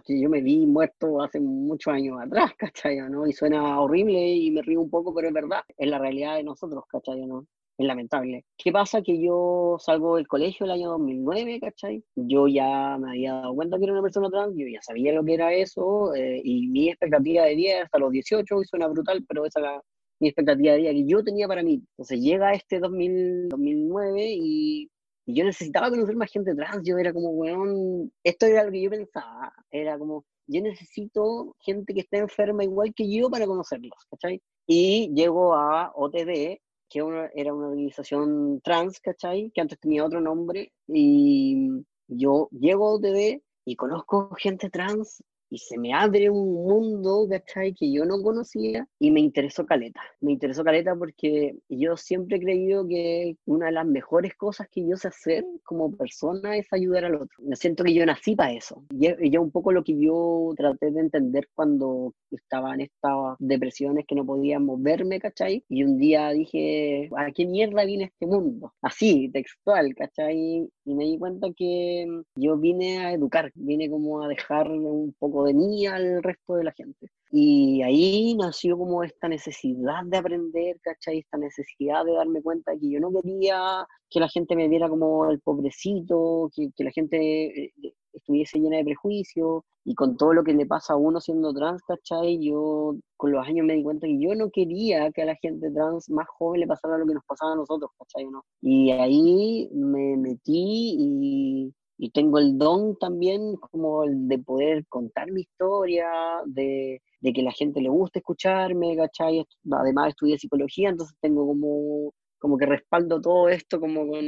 [0.06, 2.98] Yo me vi muerto hace muchos años atrás, ¿cachai?
[3.10, 3.26] ¿no?
[3.26, 6.44] Y suena horrible y me río un poco, pero es verdad, es la realidad de
[6.44, 7.26] nosotros, ¿cachai?
[7.26, 7.46] ¿no?
[7.78, 8.44] Es lamentable.
[8.56, 9.02] ¿Qué pasa?
[9.02, 12.02] Que yo salgo del colegio el año 2009, ¿cachai?
[12.16, 15.24] Yo ya me había dado cuenta que era una persona trans, yo ya sabía lo
[15.24, 19.24] que era eso, eh, y mi expectativa de 10 hasta los 18, y suena brutal,
[19.28, 19.82] pero esa era
[20.18, 21.80] mi expectativa de vida que yo tenía para mí.
[21.92, 24.90] Entonces llega este 2000, 2009 y,
[25.30, 26.82] yo necesitaba conocer más gente trans.
[26.84, 29.52] Yo era como, weón, esto era lo que yo pensaba.
[29.70, 34.40] Era como, yo necesito gente que esté enferma igual que yo para conocerlos, ¿cachai?
[34.66, 37.00] Y llego a OTD, que
[37.34, 39.50] era una organización trans, ¿cachai?
[39.54, 40.72] Que antes tenía otro nombre.
[40.86, 47.26] Y yo llego a OTD y conozco gente trans y se me abre un mundo,
[47.28, 47.74] ¿cachai?
[47.74, 50.00] Que yo no conocía y me interesó Caleta.
[50.20, 54.86] Me interesó Caleta porque yo siempre he creído que una de las mejores cosas que
[54.86, 57.36] yo sé hacer como persona es ayudar al otro.
[57.38, 58.84] Me siento que yo nací para eso.
[58.90, 64.06] Y es un poco lo que yo traté de entender cuando estaba en estas depresiones
[64.06, 65.64] que no podía moverme, ¿cachai?
[65.68, 68.74] Y un día dije, ¿a qué mierda viene este mundo?
[68.82, 70.68] Así, textual, ¿cachai?
[70.84, 72.06] Y me di cuenta que
[72.36, 76.64] yo vine a educar, vine como a dejar un poco de mí al resto de
[76.64, 77.10] la gente.
[77.30, 81.18] Y ahí nació como esta necesidad de aprender, ¿cachai?
[81.18, 85.30] Esta necesidad de darme cuenta que yo no quería que la gente me viera como
[85.30, 87.72] el pobrecito, que, que la gente eh,
[88.14, 91.82] estuviese llena de prejuicios y con todo lo que le pasa a uno siendo trans,
[91.82, 92.38] ¿cachai?
[92.44, 95.70] Yo con los años me di cuenta que yo no quería que a la gente
[95.70, 98.26] trans más joven le pasara lo que nos pasaba a nosotros, ¿cachai?
[98.30, 98.44] ¿no?
[98.60, 105.30] Y ahí me metí y, y tengo el don también como el de poder contar
[105.32, 106.08] mi historia,
[106.46, 109.44] de, de que la gente le guste escucharme, ¿cachai?
[109.72, 114.24] Además estudié psicología, entonces tengo como, como que respaldo todo esto como con,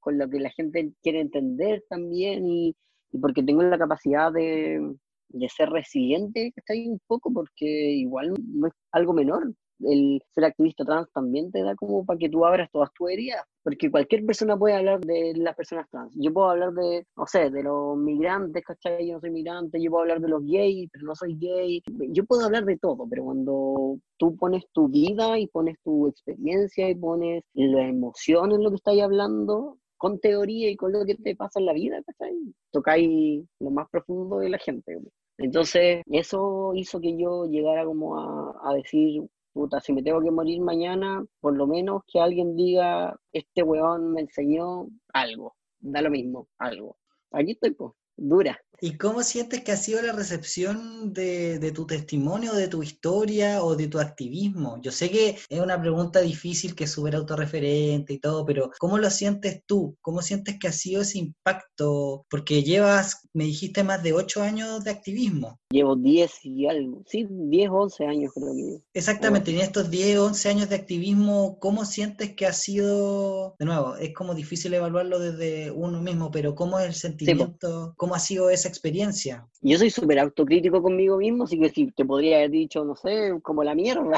[0.00, 2.74] con lo que la gente quiere entender también y,
[3.12, 4.80] y porque tengo la capacidad de,
[5.28, 6.88] de ser resiliente, ¿cachai?
[6.88, 9.52] Un poco, porque igual no es algo menor,
[9.82, 13.44] el ser activista trans también te da como para que tú abras todas tus heridas,
[13.62, 16.12] porque cualquier persona puede hablar de las personas trans.
[16.14, 19.06] Yo puedo hablar de, no sé, de los migrantes, ¿cachai?
[19.06, 21.82] Yo no soy migrante, yo puedo hablar de los gays, pero no soy gay.
[22.10, 26.88] Yo puedo hablar de todo, pero cuando tú pones tu vida y pones tu experiencia
[26.88, 31.14] y pones la emoción en lo que estás hablando, con teoría y con lo que
[31.14, 32.34] te pasa en la vida, ¿cachai?
[32.70, 34.96] Tocáis lo más profundo de la gente.
[35.36, 40.30] Entonces, eso hizo que yo llegara como a, a decir, puta, si me tengo que
[40.30, 46.10] morir mañana, por lo menos que alguien diga, este weón me enseñó algo, da lo
[46.10, 46.96] mismo, algo.
[47.32, 48.60] Aquí estoy, pues, dura.
[48.82, 53.76] ¿Y cómo sientes que ha sido la recepción de, tu testimonio, de tu historia o
[53.76, 54.80] de tu activismo?
[54.80, 58.96] Yo sé que es una pregunta difícil, que es súper autorreferente y todo, pero ¿cómo
[58.96, 59.96] lo sientes tú?
[60.00, 62.24] ¿Cómo sientes que ha sido ese impacto?
[62.30, 65.58] Porque llevas, me dijiste, más de ocho años de activismo.
[65.70, 68.82] Llevo diez y algo, sí, diez, once años creo que.
[68.94, 73.94] Exactamente, en estos diez, once años de activismo, ¿cómo sientes que ha sido, de nuevo,
[73.96, 77.92] es como difícil evaluarlo desde uno mismo, pero ¿cómo es el sentimiento?
[77.96, 79.46] ¿Cómo ha sido esa experiencia.
[79.60, 83.32] Yo soy súper autocrítico conmigo mismo, así que sí, te podría haber dicho, no sé,
[83.42, 84.16] como la mierda,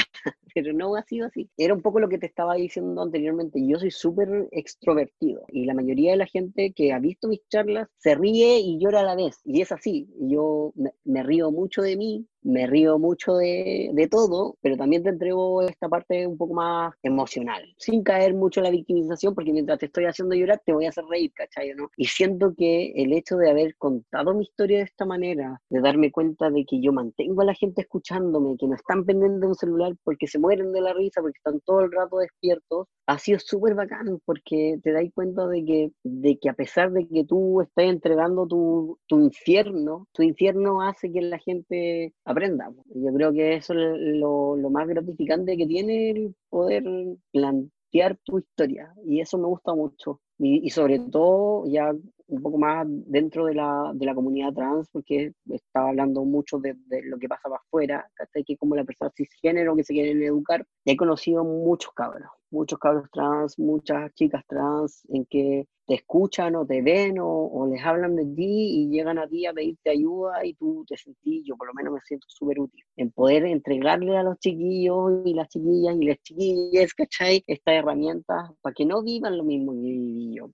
[0.54, 1.50] pero no ha sido así.
[1.56, 5.74] Era un poco lo que te estaba diciendo anteriormente, yo soy súper extrovertido y la
[5.74, 9.16] mayoría de la gente que ha visto mis charlas se ríe y llora a la
[9.16, 10.08] vez, y es así.
[10.20, 10.72] Yo
[11.04, 15.62] me río mucho de mí, me río mucho de, de, todo, pero también te entrego
[15.62, 19.86] esta parte un poco más emocional, sin caer mucho en la victimización, porque mientras te
[19.86, 21.74] estoy haciendo llorar, te voy a hacer reír, ¿cachai?
[21.74, 21.90] ¿no?
[21.96, 26.10] Y siento que el hecho de haber contado mi historia de esta manera, de darme
[26.10, 29.54] cuenta de que yo mantengo a la gente escuchándome, que no están pendientes de un
[29.54, 33.38] celular porque se mueren de la risa, porque están todo el rato despiertos, ha sido
[33.38, 37.60] súper bacán, porque te das cuenta de que, de que a pesar de que tú
[37.60, 42.70] estás entregando tu, tu infierno, tu infierno hace que la gente aprenda.
[42.94, 43.78] Yo creo que eso es
[44.18, 46.84] lo, lo más gratificante que tiene el poder
[47.30, 50.20] plantear tu historia y eso me gusta mucho.
[50.38, 51.92] Y, y, sobre todo ya
[52.32, 56.74] un poco más dentro de la, de la comunidad trans, porque estaba hablando mucho de,
[56.86, 58.10] de lo que pasa para afuera,
[58.46, 63.10] que como la persona cisgénero que se quieren educar, he conocido muchos cabros, muchos cabros
[63.12, 68.16] trans, muchas chicas trans, en que te escuchan o te ven o, o, les hablan
[68.16, 71.66] de ti y llegan a ti a pedirte ayuda y tú te sentís, yo por
[71.66, 75.96] lo menos me siento súper útil, en poder entregarle a los chiquillos y las chiquillas
[76.00, 77.44] y las chiquillas, ¿cachai?
[77.46, 80.48] Estas herramientas para que no vivan lo mismo que viví yo,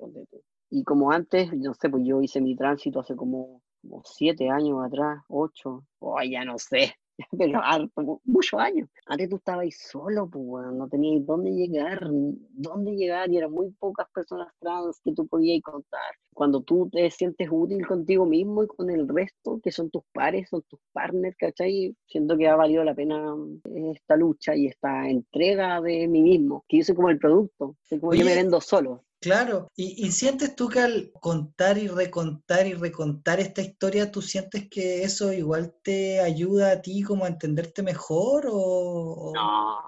[0.70, 4.84] y como antes, no sé, pues yo hice mi tránsito hace como, como siete años
[4.84, 6.94] atrás, ocho, o ya no sé,
[7.38, 8.88] pero harto, muchos años.
[9.06, 13.70] Antes tú estabas ahí solo, pues, no tenías dónde llegar, dónde llegar, y eran muy
[13.78, 16.12] pocas personas trans que tú podías contar.
[16.34, 20.48] Cuando tú te sientes útil contigo mismo y con el resto, que son tus pares,
[20.48, 21.96] son tus partners, ¿cachai?
[22.06, 23.34] Siento que ha valido la pena
[23.92, 27.98] esta lucha y esta entrega de mí mismo, que yo soy como el producto, soy
[27.98, 29.04] como yo me vendo solo.
[29.20, 34.22] Claro, ¿Y, ¿Y, sientes tú que al contar y recontar y recontar esta historia, tú
[34.22, 39.32] sientes que eso igual te ayuda a ti como a entenderte mejor o...?
[39.34, 39.78] No,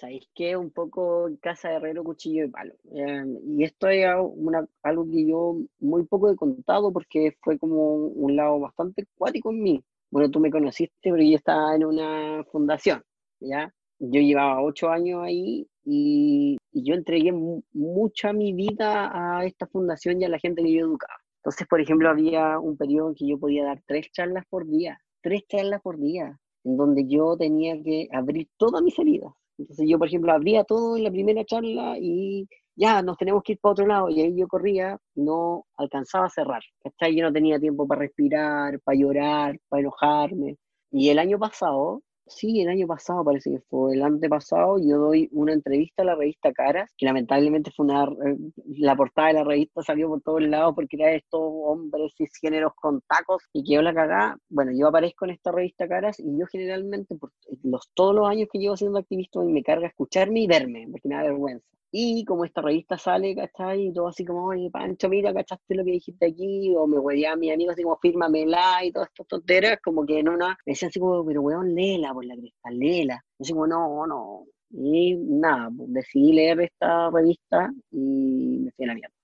[0.00, 2.74] sabéis que un poco casa de herrero, cuchillo de palo.
[2.92, 7.94] Eh, y esto es una, algo que yo muy poco he contado porque fue como
[7.94, 9.84] un lado bastante cuático en mí.
[10.10, 13.04] Bueno, tú me conociste, pero yo estaba en una fundación,
[13.38, 13.72] ¿ya?
[14.00, 17.32] Yo llevaba ocho años ahí y, y yo entregué
[17.72, 21.18] mucha mi vida a esta fundación y a la gente que yo educaba.
[21.44, 24.98] Entonces, por ejemplo, había un periodo en que yo podía dar tres charlas por día,
[25.22, 29.32] tres charlas por día, en donde yo tenía que abrir todas mis heridas.
[29.58, 33.52] Entonces yo, por ejemplo, abría todo en la primera charla y ya nos tenemos que
[33.52, 34.08] ir para otro lado.
[34.08, 36.62] Y ahí yo corría, no alcanzaba a cerrar.
[36.82, 37.14] ¿cachai?
[37.14, 40.56] Yo no tenía tiempo para respirar, para llorar, para enojarme.
[40.90, 45.28] Y el año pasado Sí, el año pasado parece que fue, el antepasado, yo doy
[45.32, 48.38] una entrevista a la revista Caras, que lamentablemente fue una, eh,
[48.78, 53.02] la portada de la revista salió por todos lados porque era estos hombres cisgéneros con
[53.02, 54.38] tacos y quedó la cagada.
[54.48, 57.30] Bueno, yo aparezco en esta revista Caras y yo generalmente, por
[57.62, 61.16] los, todos los años que llevo siendo activista, me carga escucharme y verme, porque me
[61.16, 61.66] da vergüenza.
[61.96, 63.86] Y como esta revista sale, ¿cachai?
[63.86, 66.74] Y todo así como, oye, Pancho, mira, ¿cachaste lo que dijiste aquí?
[66.76, 70.28] O me a mi amigo así como, fírmamela y todas estas tonteras, como que en
[70.28, 73.24] una, me decían así como, pero weón, léela por la cresta, léela.
[73.38, 74.44] Y así como, no, no.
[74.70, 79.14] Y nada, pues, decidí leer esta revista y me fui a la mierda.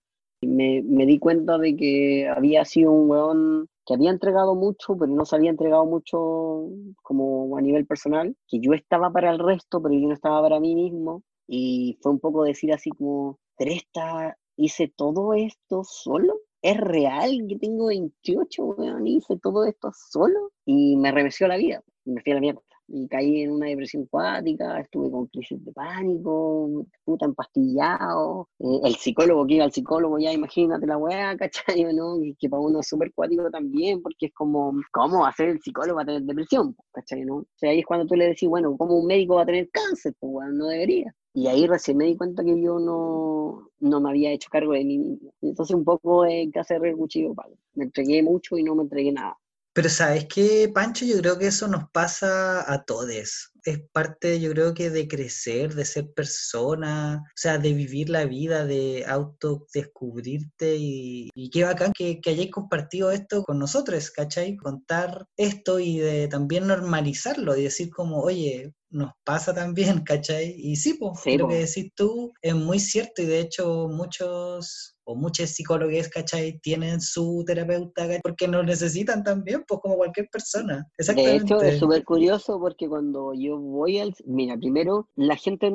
[0.42, 4.96] Y me, me di cuenta de que había sido un weón que había entregado mucho,
[4.96, 6.68] pero no se había entregado mucho
[7.02, 10.60] como a nivel personal, que yo estaba para el resto, pero yo no estaba para
[10.60, 16.40] mí mismo, y fue un poco decir así como, pero esta, hice todo esto solo,
[16.62, 20.52] ¿es real que tengo 28, weón, hice todo esto solo?
[20.64, 22.62] Y me remeció la vida, me fui a la mierda
[22.92, 28.96] y caí en una depresión cuática, estuve con crisis de pánico, puta empastillado, eh, el
[28.96, 31.84] psicólogo que iba al psicólogo, ya imagínate la weá, ¿cachai?
[31.94, 32.18] ¿no?
[32.38, 35.60] Que, para uno es súper cuático también, porque es como, ¿cómo va a ser el
[35.60, 36.76] psicólogo a tener depresión?
[36.92, 37.24] ¿cachai?
[37.24, 37.36] ¿no?
[37.36, 39.70] O sea, ahí es cuando tú le decís, bueno, ¿cómo un médico va a tener
[39.70, 40.14] cáncer?
[40.18, 41.14] Pues bueno, no debería.
[41.32, 44.84] Y ahí recién me di cuenta que yo no, no me había hecho cargo de
[44.84, 45.32] mí mismo.
[45.40, 47.34] Entonces un poco en casa de cuchillo,
[47.74, 49.36] me entregué mucho y no me entregué nada.
[49.72, 53.52] Pero sabes qué, Pancho, yo creo que eso nos pasa a todos.
[53.64, 58.24] Es parte, yo creo que de crecer, de ser persona, o sea, de vivir la
[58.24, 64.56] vida, de autodescubrirte y, y qué bacán que, que hayáis compartido esto con nosotros, ¿cachai?
[64.56, 70.54] Contar esto y de también normalizarlo y decir como, oye, nos pasa también, ¿cachai?
[70.56, 75.16] Y sí, pues, lo que decís tú es muy cierto y de hecho muchos o
[75.16, 76.58] muchos psicólogos, ¿cachai?
[76.60, 80.88] Tienen su terapeuta, Porque lo necesitan también, pues como cualquier persona.
[80.98, 81.38] Exactamente.
[81.38, 84.14] De hecho, es súper curioso porque cuando yo voy al...
[84.24, 85.72] Mira, primero, la gente,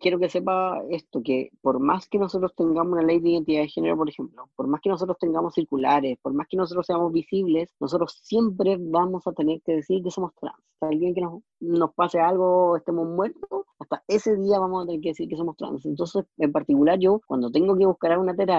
[0.00, 3.68] quiero que sepa esto, que por más que nosotros tengamos una ley de identidad de
[3.68, 7.74] género, por ejemplo, por más que nosotros tengamos circulares, por más que nosotros seamos visibles,
[7.80, 10.56] nosotros siempre vamos a tener que decir que somos trans.
[10.80, 15.10] alguien que nos, nos pase algo, estemos muertos, hasta ese día vamos a tener que
[15.10, 15.84] decir que somos trans.
[15.86, 18.57] Entonces, en particular yo, cuando tengo que buscar una terapia,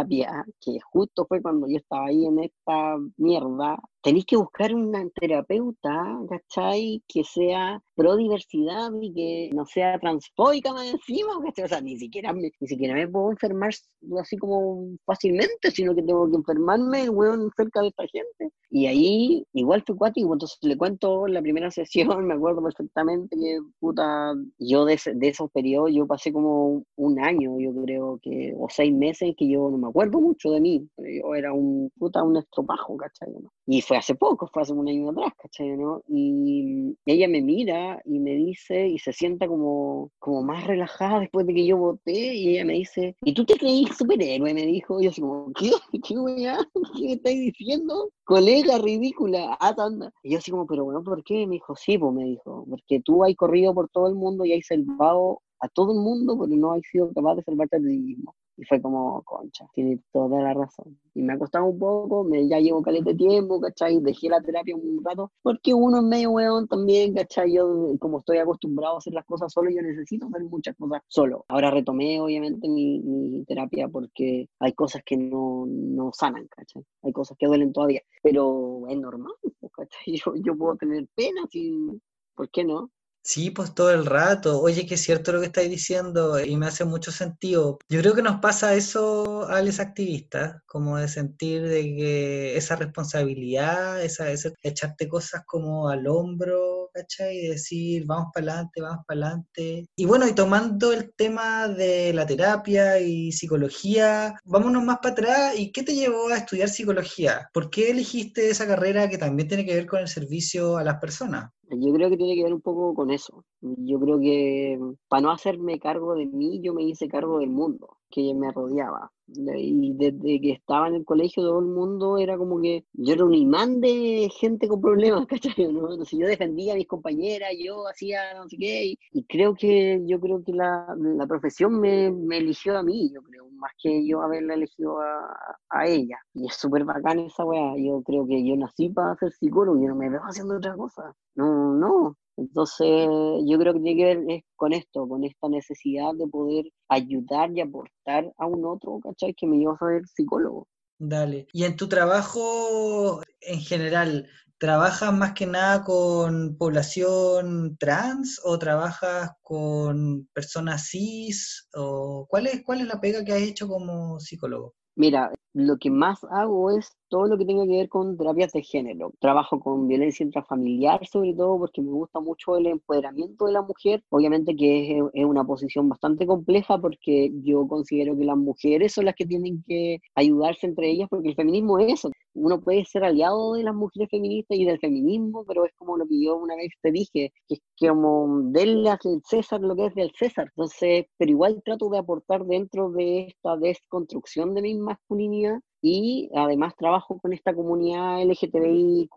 [0.62, 6.20] que justo fue cuando yo estaba ahí en esta mierda, tenéis que buscar una terapeuta,
[6.30, 7.04] ¿cachai?
[7.08, 11.66] Que sea pro diversidad y que no sea transfóbica más encima, ¿cachai?
[11.66, 13.72] O sea, ni siquiera me, ni siquiera me puedo enfermar
[14.20, 18.52] así como fácilmente, sino que tengo que enfermarme, weón, cerca de esta gente.
[18.72, 23.60] Y ahí igual fue cuático, entonces le cuento la primera sesión, me acuerdo perfectamente que,
[23.80, 28.68] puta, yo de, de esos periodos, yo pasé como un año, yo creo que, o
[28.70, 32.38] seis meses, que yo no me acuerdo mucho de mí, yo era un, puta, un
[32.38, 33.34] estropajo, ¿cachai?
[33.66, 35.76] Y fue hace poco, fue hace un año atrás, ¿cachai?
[35.76, 36.04] ¿no?
[36.08, 41.48] Y ella me mira y me dice, y se sienta como, como más relajada después
[41.48, 44.54] de que yo voté, y ella me dice, ¿y tú te creí superhéroe?
[44.54, 45.72] Me dijo, y yo así como, ¿qué?
[45.92, 46.00] ¿Qué?
[46.04, 48.12] ¿Qué me estáis diciendo?
[48.26, 50.14] Colega ridícula, ah, anda.
[50.22, 51.48] Y yo así como, pero bueno, ¿por qué?
[51.48, 54.54] Me dijo, sí, pues me dijo, porque tú has corrido por todo el mundo y
[54.54, 57.86] has salvado a todo el mundo, pero no has sido capaz de salvarte a ti
[57.98, 58.36] mismo.
[58.60, 61.00] Y fue como, concha, tiene toda la razón.
[61.14, 64.02] Y me ha costado un poco, me, ya llevo caliente tiempo, ¿cachai?
[64.02, 67.54] Dejé la terapia un rato, porque uno es medio weón también, ¿cachai?
[67.54, 71.46] Yo, como estoy acostumbrado a hacer las cosas solo, yo necesito hacer muchas cosas solo.
[71.48, 76.84] Ahora retomé, obviamente, mi, mi terapia porque hay cosas que no, no sanan, ¿cachai?
[77.04, 79.32] Hay cosas que duelen todavía, pero es normal,
[79.72, 80.18] ¿cachai?
[80.26, 82.02] Yo, yo puedo tener pena, sin,
[82.36, 82.92] ¿por qué no?
[83.30, 84.60] Sí, pues todo el rato.
[84.60, 87.78] Oye, que es cierto lo que estáis diciendo y me hace mucho sentido.
[87.88, 92.76] Yo creo que nos pasa eso a los activistas, como de sentir de que esa
[92.76, 97.38] responsabilidad, esa, esa echarte cosas como al hombro, ¿cachai?
[97.38, 99.86] Y decir, vamos para adelante, vamos para adelante.
[99.96, 105.54] Y bueno, y tomando el tema de la terapia y psicología, vámonos más para atrás.
[105.56, 107.48] ¿Y qué te llevó a estudiar psicología?
[107.54, 110.98] ¿Por qué elegiste esa carrera que también tiene que ver con el servicio a las
[111.00, 111.52] personas?
[111.70, 113.46] Yo creo que tiene que ver un poco con eso.
[113.62, 117.98] Yo creo que para no hacerme cargo de mí, yo me hice cargo del mundo
[118.10, 119.12] que me rodeaba.
[119.36, 123.26] Y desde que estaba en el colegio, todo el mundo era como que yo era
[123.26, 125.72] un imán de gente con problemas, ¿cachai?
[125.72, 126.04] ¿no?
[126.04, 130.44] yo defendía a mis compañeras, yo hacía no sé qué, y, creo que yo creo
[130.44, 134.56] que la, la profesión me, me, eligió a mí, yo creo, más que yo haberla
[134.56, 135.38] elegido a,
[135.70, 136.18] a ella.
[136.34, 139.90] Y es súper bacán esa weá, yo creo que yo nací para ser psicólogo, yo
[139.90, 141.14] no me veo haciendo otra cosa.
[141.36, 143.08] No, no, entonces,
[143.46, 147.62] yo creo que tiene que ver con esto, con esta necesidad de poder ayudar y
[147.62, 149.34] aportar a un otro, ¿cachai?
[149.34, 150.68] Que me lleva a ser psicólogo.
[150.98, 151.48] Dale.
[151.54, 154.28] Y en tu trabajo en general,
[154.58, 161.68] ¿trabajas más que nada con población trans o trabajas con personas cis?
[161.74, 164.76] O cuál es, cuál es la pega que has hecho como psicólogo?
[164.96, 168.64] Mira, lo que más hago es todo lo que tenga que ver con terapias de
[168.64, 169.14] género.
[169.20, 174.04] Trabajo con violencia intrafamiliar, sobre todo porque me gusta mucho el empoderamiento de la mujer.
[174.10, 179.06] Obviamente que es, es una posición bastante compleja porque yo considero que las mujeres son
[179.06, 182.12] las que tienen que ayudarse entre ellas porque el feminismo es eso.
[182.34, 186.08] Uno puede ser aliado de las mujeres feministas y del feminismo, pero es como lo
[186.08, 189.96] que yo una vez te dije, que es como denle al César lo que es
[189.96, 190.48] del César.
[190.56, 196.76] Entonces, pero igual trato de aportar dentro de esta desconstrucción de mi masculinidad y además
[196.76, 199.10] trabajo con esta comunidad LGTBIQ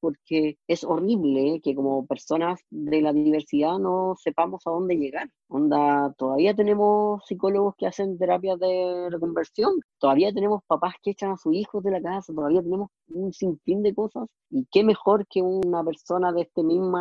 [0.00, 5.28] porque es horrible que como personas de la diversidad no sepamos a dónde llegar.
[5.48, 11.36] Onda, todavía tenemos psicólogos que hacen terapias de reconversión, todavía tenemos papás que echan a
[11.36, 15.42] sus hijos de la casa, todavía tenemos un sinfín de cosas y qué mejor que
[15.42, 16.98] una persona de este mismo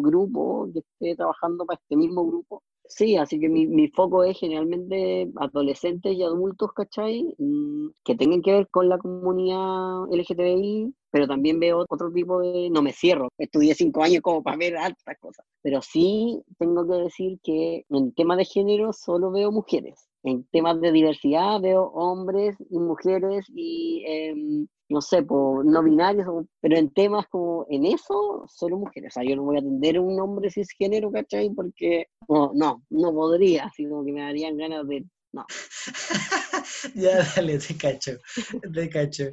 [0.00, 4.38] grupo que esté trabajando para este mismo grupo Sí, así que mi, mi, foco es
[4.38, 7.34] generalmente adolescentes y adultos, ¿cachai?
[7.38, 12.70] Mm, que tengan que ver con la comunidad LGTBI, pero también veo otro tipo de...
[12.70, 16.94] No me cierro, estudié cinco años como para ver altas cosas, pero sí tengo que
[17.04, 20.07] decir que en tema de género solo veo mujeres.
[20.28, 26.44] En temas de diversidad veo hombres y mujeres y em, no sé, por no binarios,
[26.60, 29.12] pero en temas como en eso, solo mujeres.
[29.12, 31.48] O sea, yo no voy a atender a un hombre cisgénero, ¿cachai?
[31.50, 35.06] Porque no, no, no podría, sino que me darían ganas de.
[35.32, 35.46] No.
[36.94, 38.12] ya, dale, te cacho,
[38.74, 39.24] te cacho.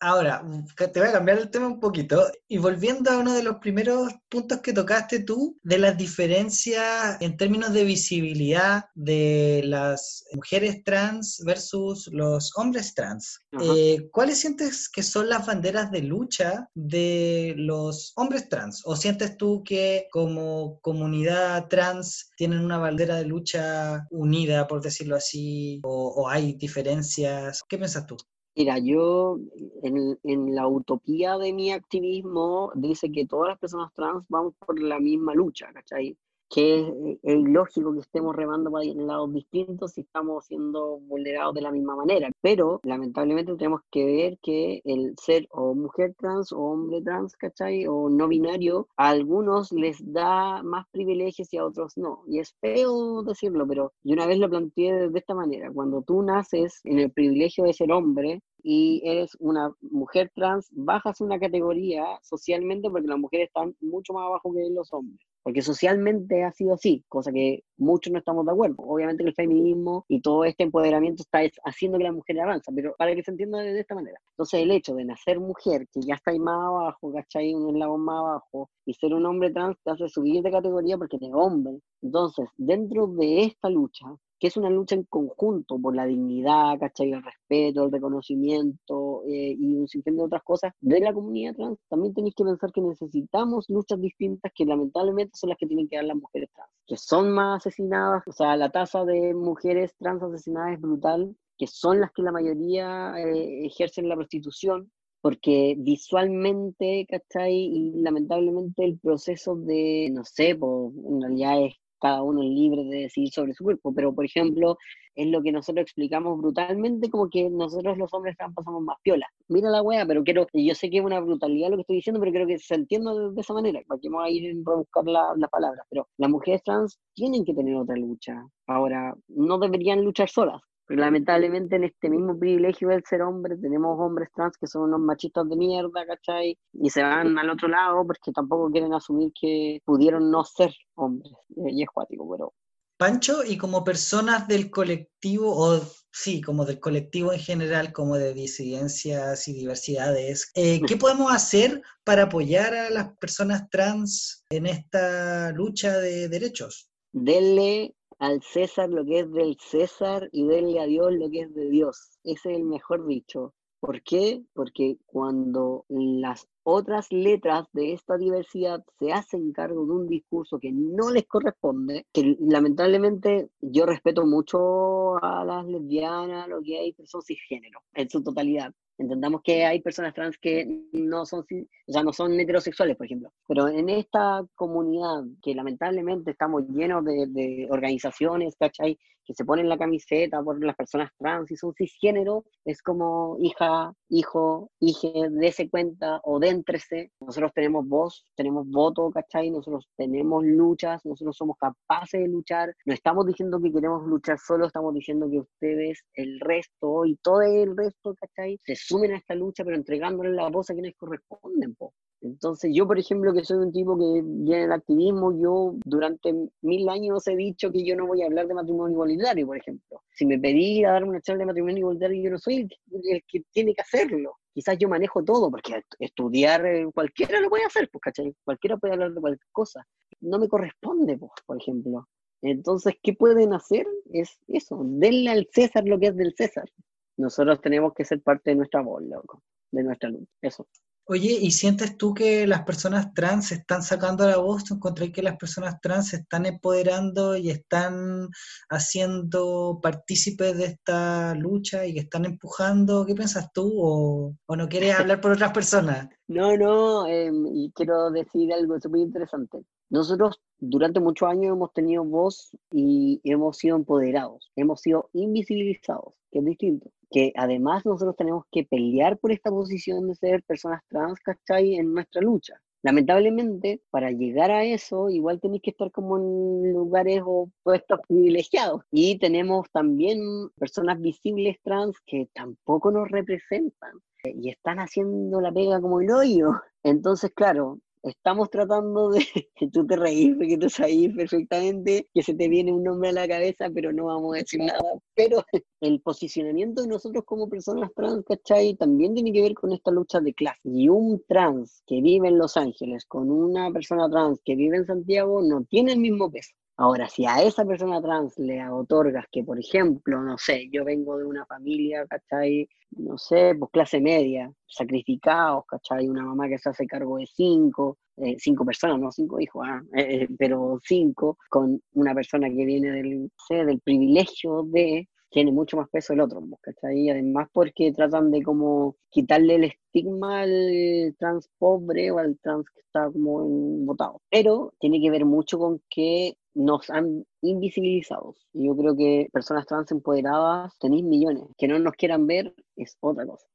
[0.00, 0.44] Ahora,
[0.76, 4.12] te voy a cambiar el tema un poquito y volviendo a uno de los primeros
[4.28, 11.42] puntos que tocaste tú, de las diferencias en términos de visibilidad de las mujeres trans
[11.46, 13.40] versus los hombres trans.
[13.62, 18.82] Eh, ¿Cuáles sientes que son las banderas de lucha de los hombres trans?
[18.84, 25.16] ¿O sientes tú que como comunidad trans tienen una bandera de lucha unida, por decirlo
[25.16, 27.62] así, o, o hay diferencias?
[27.68, 28.16] ¿Qué piensas tú?
[28.56, 29.38] Mira, yo
[29.82, 34.80] en, en, la utopía de mi activismo dice que todas las personas trans vamos por
[34.80, 36.16] la misma lucha, ¿cachai?
[36.54, 41.62] Que es, es, ilógico que estemos remando para lados distintos si estamos siendo vulnerados de
[41.62, 42.30] la misma manera.
[42.40, 47.86] Pero lamentablemente tenemos que ver que el ser o mujer trans o hombre trans, ¿cachai?
[47.88, 52.22] O no binario, a algunos les da más privilegios y a otros no.
[52.28, 55.72] Y es feo decirlo, pero yo una vez lo planteé de esta manera.
[55.72, 61.20] Cuando tú naces en el privilegio de ser hombre, y eres una mujer trans, bajas
[61.20, 65.20] una categoría socialmente porque las mujeres están mucho más abajo que los hombres.
[65.42, 68.76] Porque socialmente ha sido así, cosa que muchos no estamos de acuerdo.
[68.78, 72.94] Obviamente que el feminismo y todo este empoderamiento está haciendo que las mujeres avancen, pero
[72.96, 74.18] para que se entienda de esta manera.
[74.30, 77.54] Entonces el hecho de nacer mujer, que ya está ahí más abajo, ¿cachai?
[77.54, 81.16] Un eslabón más abajo, y ser un hombre trans te hace subir de categoría porque
[81.16, 81.78] eres hombre.
[82.00, 84.06] Entonces, dentro de esta lucha,
[84.44, 87.12] que es una lucha en conjunto por la dignidad, ¿cachai?
[87.12, 91.78] El respeto, el reconocimiento eh, y un sinfín de otras cosas de la comunidad trans,
[91.88, 95.96] también tenéis que pensar que necesitamos luchas distintas que lamentablemente son las que tienen que
[95.96, 100.22] dar las mujeres trans, que son más asesinadas, o sea, la tasa de mujeres trans
[100.22, 104.92] asesinadas es brutal, que son las que la mayoría eh, ejercen la prostitución,
[105.22, 107.54] porque visualmente, ¿cachai?
[107.54, 112.84] Y lamentablemente el proceso de, no sé, pues, en realidad es cada uno es libre
[112.84, 114.76] de decidir sobre su cuerpo, pero por ejemplo,
[115.14, 119.26] es lo que nosotros explicamos brutalmente, como que nosotros los hombres trans pasamos más piola.
[119.48, 122.20] Mira la wea, pero quiero, yo sé que es una brutalidad lo que estoy diciendo,
[122.20, 125.04] pero creo que se entiende de, esa manera, para que vamos a ir a buscar
[125.06, 128.46] las la palabras, pero las mujeres trans tienen que tener otra lucha.
[128.66, 133.98] Ahora, no deberían luchar solas, pero lamentablemente en este mismo privilegio del ser hombre tenemos
[133.98, 136.58] hombres trans que son unos machistas de mierda, ¿cachai?
[136.72, 141.32] Y se van al otro lado porque tampoco quieren asumir que pudieron no ser hombres.
[141.48, 142.52] Y es cuático, pero...
[142.96, 145.80] Pancho, y como personas del colectivo, o
[146.12, 151.82] sí, como del colectivo en general, como de disidencias y diversidades, eh, ¿qué podemos hacer
[152.04, 156.88] para apoyar a las personas trans en esta lucha de derechos?
[157.12, 161.54] Denle al César lo que es del César y denle a Dios lo que es
[161.54, 162.18] de Dios.
[162.24, 163.54] Ese es el mejor dicho.
[163.80, 164.42] ¿Por qué?
[164.54, 170.72] Porque cuando las otras letras de esta diversidad se hacen cargo de un discurso que
[170.72, 177.06] no les corresponde, que lamentablemente yo respeto mucho a las lesbianas, lo que hay, pero
[177.06, 178.72] son cisgénero en su totalidad.
[178.96, 183.32] Entendamos que hay personas trans que no son, o sea, no son heterosexuales, por ejemplo.
[183.48, 188.98] Pero en esta comunidad que lamentablemente estamos llenos de, de organizaciones, ¿cachai?
[189.24, 193.92] Que se ponen la camiseta por las personas trans y son cisgénero, es como hija,
[194.08, 197.12] hijo, hije, dése cuenta o déntrese.
[197.20, 199.50] Nosotros tenemos voz, tenemos voto, ¿cachai?
[199.50, 202.74] Nosotros tenemos luchas, nosotros somos capaces de luchar.
[202.84, 207.42] No estamos diciendo que queremos luchar solo, estamos diciendo que ustedes, el resto y todo
[207.42, 208.60] el resto, ¿cachai?
[208.64, 211.94] Se sumen a esta lucha, pero entregándole la voz a quienes corresponden, po.
[212.24, 216.88] Entonces, yo, por ejemplo, que soy un tipo que viene del activismo, yo durante mil
[216.88, 220.02] años he dicho que yo no voy a hablar de matrimonio igualitario, por ejemplo.
[220.10, 223.42] Si me pedí a darme una charla de matrimonio igualitario, yo no soy el, que
[223.52, 224.38] tiene que hacerlo.
[224.54, 228.34] Quizás yo manejo todo, porque estudiar eh, cualquiera lo puede hacer, pues, ¿cachai?
[228.42, 229.86] Cualquiera puede hablar de cualquier cosa.
[230.20, 232.08] No me corresponde, pues, por ejemplo.
[232.40, 233.86] Entonces, ¿qué pueden hacer?
[234.14, 236.70] Es eso, denle al César lo que es del César.
[237.18, 240.32] Nosotros tenemos que ser parte de nuestra voz, loco, de nuestra lucha.
[240.40, 240.66] Eso.
[241.06, 244.64] Oye, ¿y sientes tú que las personas trans se están sacando la voz?
[244.64, 248.30] ¿Tú encontré que las personas trans se están empoderando y están
[248.70, 253.04] haciendo partícipes de esta lucha y que están empujando?
[253.04, 253.70] ¿Qué piensas tú?
[253.76, 256.08] ¿O, no quieres hablar por otras personas?
[256.26, 259.62] No, no, em, y quiero decir algo muy interesante.
[259.90, 266.38] Nosotros durante muchos años hemos tenido voz y hemos sido empoderados, hemos sido invisibilizados, que
[266.38, 271.20] es distinto que además nosotros tenemos que pelear por esta posición de ser personas trans,
[271.20, 271.76] ¿cachai?
[271.76, 272.60] En nuestra lucha.
[272.82, 278.82] Lamentablemente, para llegar a eso, igual tenéis que estar como en lugares o puestos privilegiados.
[278.90, 280.18] Y tenemos también
[280.58, 283.92] personas visibles trans que tampoco nos representan
[284.24, 286.50] y están haciendo la pega como el hoyo.
[286.82, 289.24] Entonces, claro, estamos tratando de,
[289.56, 293.12] que tú te reís, porque tú sabes perfectamente que se te viene un nombre a
[293.12, 294.82] la cabeza, pero no vamos a decir nada.
[295.14, 295.44] Pero
[295.80, 298.76] el posicionamiento de nosotros como personas trans, ¿cachai?
[298.76, 300.60] También tiene que ver con esta lucha de clase.
[300.64, 304.86] Y un trans que vive en Los Ángeles con una persona trans que vive en
[304.86, 306.54] Santiago no tiene el mismo peso.
[306.76, 311.16] Ahora, si a esa persona trans le otorgas que, por ejemplo, no sé, yo vengo
[311.16, 312.68] de una familia, ¿cachai?
[312.90, 316.08] No sé, pues clase media, sacrificados, ¿cachai?
[316.08, 319.82] Una mamá que se hace cargo de cinco, eh, cinco personas, no cinco hijos, ah,
[319.96, 325.76] eh, eh, pero cinco, con una persona que viene del, del privilegio de tiene mucho
[325.76, 327.08] más peso el otro, pues, ¿cachai?
[327.10, 332.80] Además porque tratan de como quitarle el estigma al trans pobre o al trans que
[332.80, 333.44] está como
[333.84, 334.22] votado.
[334.30, 338.34] Pero tiene que ver mucho con que nos han invisibilizado.
[338.52, 341.44] Yo creo que personas trans empoderadas tenéis millones.
[341.58, 343.46] Que no nos quieran ver es otra cosa.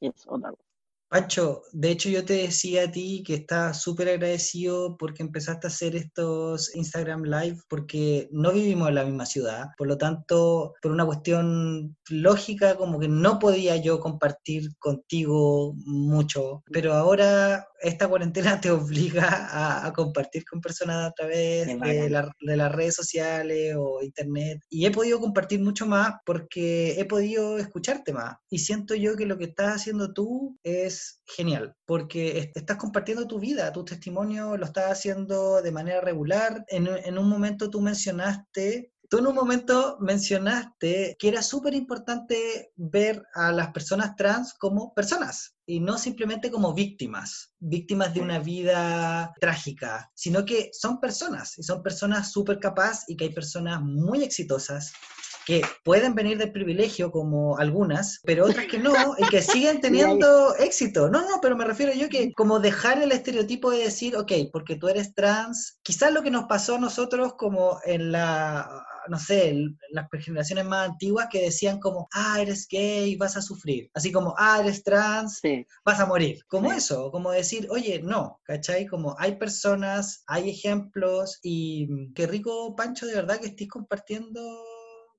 [0.00, 0.67] Es otra cosa.
[1.08, 5.70] Pacho, de hecho yo te decía a ti que estás súper agradecido porque empezaste a
[5.70, 10.92] hacer estos Instagram Live porque no vivimos en la misma ciudad, por lo tanto, por
[10.92, 18.60] una cuestión lógica, como que no podía yo compartir contigo mucho, pero ahora esta cuarentena
[18.60, 24.60] te obliga a, compartir con personas a través de, las redes sociales o internet.
[24.68, 28.36] Y he podido compartir mucho más porque he podido escucharte más.
[28.50, 33.38] Y siento yo que lo que estás haciendo tú es genial, porque estás compartiendo tu
[33.38, 36.64] vida, tu testimonio lo estás haciendo de manera regular.
[36.68, 43.22] En, un momento tú mencionaste Tú en un momento mencionaste que era súper importante ver
[43.34, 49.32] a las personas trans como personas y no simplemente como víctimas, víctimas de una vida
[49.40, 54.22] trágica, sino que son personas y son personas súper capaces y que hay personas muy
[54.22, 54.92] exitosas
[55.48, 60.54] que pueden venir del privilegio como algunas, pero otras que no, y que siguen teniendo
[60.56, 61.08] éxito.
[61.08, 64.76] No, no, pero me refiero yo que como dejar el estereotipo de decir, ok, porque
[64.76, 69.54] tú eres trans, quizás lo que nos pasó a nosotros como en la no sé,
[69.90, 73.90] las generaciones más antiguas que decían como, ah, eres gay, vas a sufrir.
[73.94, 75.40] Así como, ah, eres trans,
[75.82, 76.44] vas a morir.
[76.46, 78.84] Como eso, como decir, oye, no, ¿cachai?
[78.84, 84.40] Como hay personas, hay ejemplos y qué rico, Pancho, de verdad que estés compartiendo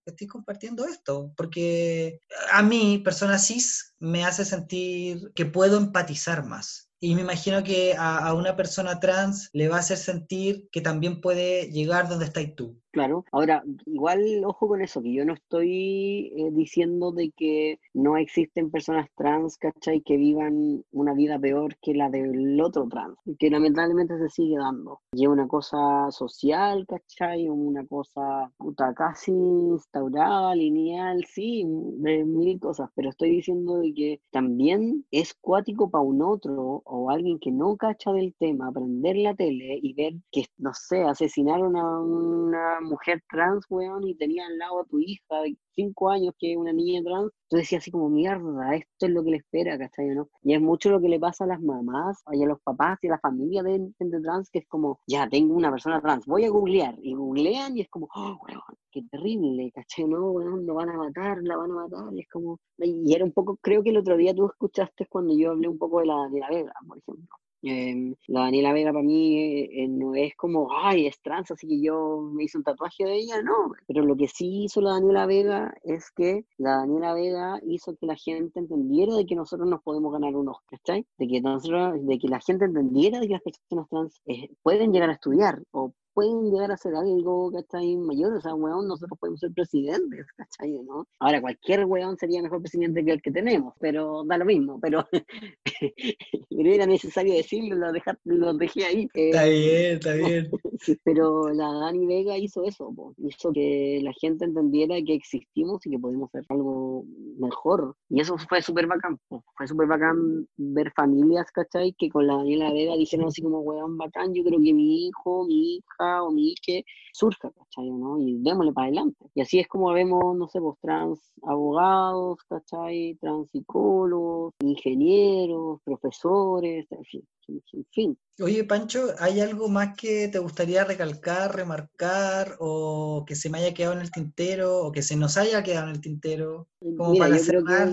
[0.10, 6.90] estés compartiendo esto, porque a mí, persona cis, me hace sentir que puedo empatizar más.
[7.02, 11.22] Y me imagino que a, una persona trans le va a hacer sentir que también
[11.22, 12.82] puede llegar donde estás tú.
[13.00, 18.18] Claro, ahora, igual ojo con eso, que yo no estoy eh, diciendo de que no
[18.18, 20.02] existen personas trans, ¿cachai?
[20.02, 25.00] Que vivan una vida peor que la del otro trans, que lamentablemente se sigue dando.
[25.14, 27.48] Y es una cosa social, ¿cachai?
[27.48, 31.64] Una cosa puta, casi instaurada, lineal, sí,
[32.00, 37.10] de mil cosas, pero estoy diciendo de que también es cuático para un otro o
[37.10, 41.78] alguien que no cacha del tema, aprender la tele y ver que, no sé, asesinaron
[41.78, 46.34] a una mujer trans, weón, y tenía al lado a tu hija de cinco años
[46.38, 49.38] que es una niña trans, tú decías así como, mierda, esto es lo que le
[49.38, 50.08] espera, ¿cachai?
[50.10, 50.30] ¿no?
[50.44, 53.08] Y es mucho lo que le pasa a las mamás, y a los papás y
[53.08, 56.46] a la familia de gente trans, que es como, ya tengo una persona trans, voy
[56.46, 58.62] a googlear, y googlean y es como, oh, weón,
[58.92, 60.06] qué terrible, ¿cachai?
[60.06, 63.26] No, weón, lo van a matar, la van a matar, y es como, y era
[63.26, 66.08] un poco, creo que el otro día tú escuchaste cuando yo hablé un poco de
[66.08, 67.36] la, de la Vega, por ejemplo.
[67.62, 71.82] Em, la Daniela Vega para mí eh, no es como, ay, es trans, así que
[71.82, 73.74] yo me hice un tatuaje de ella, no.
[73.88, 78.06] Pero lo que sí hizo la Daniela Vega es que la Daniela Vega hizo que
[78.06, 81.06] la gente entendiera de que nosotros nos podemos ganar un Oscar, ¿cachai?
[81.18, 84.94] De que, nosotros, de que la gente entendiera de que las personas trans eh, pueden
[84.94, 87.96] llegar a estudiar o pueden llegar a ser algo, ¿cachai?
[87.96, 90.82] Mayor, o sea, weón, nosotros podemos ser presidentes, ¿cachai?
[90.84, 91.08] ¿no?
[91.18, 95.08] Ahora, cualquier weón sería mejor presidente que el que tenemos, pero da lo mismo, pero,
[96.50, 99.08] pero era necesario decirlo, lo, dejar, lo dejé ahí.
[99.14, 100.52] está bien, está bien.
[101.06, 106.00] pero la Dani Vega hizo eso, hizo que la gente entendiera que existimos y que
[106.00, 107.06] podemos hacer algo
[107.38, 107.96] mejor.
[108.10, 109.18] Y eso fue súper bacán,
[109.56, 111.94] fue súper bacán ver familias, ¿cachai?
[111.98, 115.46] Que con la Daniela Vega dijeron así como, weón, bacán, yo creo que mi hijo,
[115.46, 116.84] mi hija, o mi que
[117.14, 117.90] surja, ¿cachai?
[117.90, 118.20] ¿no?
[118.20, 119.26] Y démosle para adelante.
[119.36, 123.18] Y así es como vemos, no sé, pues trans abogados, ¿cachai?
[123.22, 128.18] Trans psicólogos, ingenieros, profesores, en fin, en fin.
[128.42, 133.74] Oye, Pancho, ¿hay algo más que te gustaría recalcar, remarcar, o que se me haya
[133.74, 136.68] quedado en el tintero, o que se nos haya quedado en el tintero?
[136.80, 137.90] Como para yo cerrar.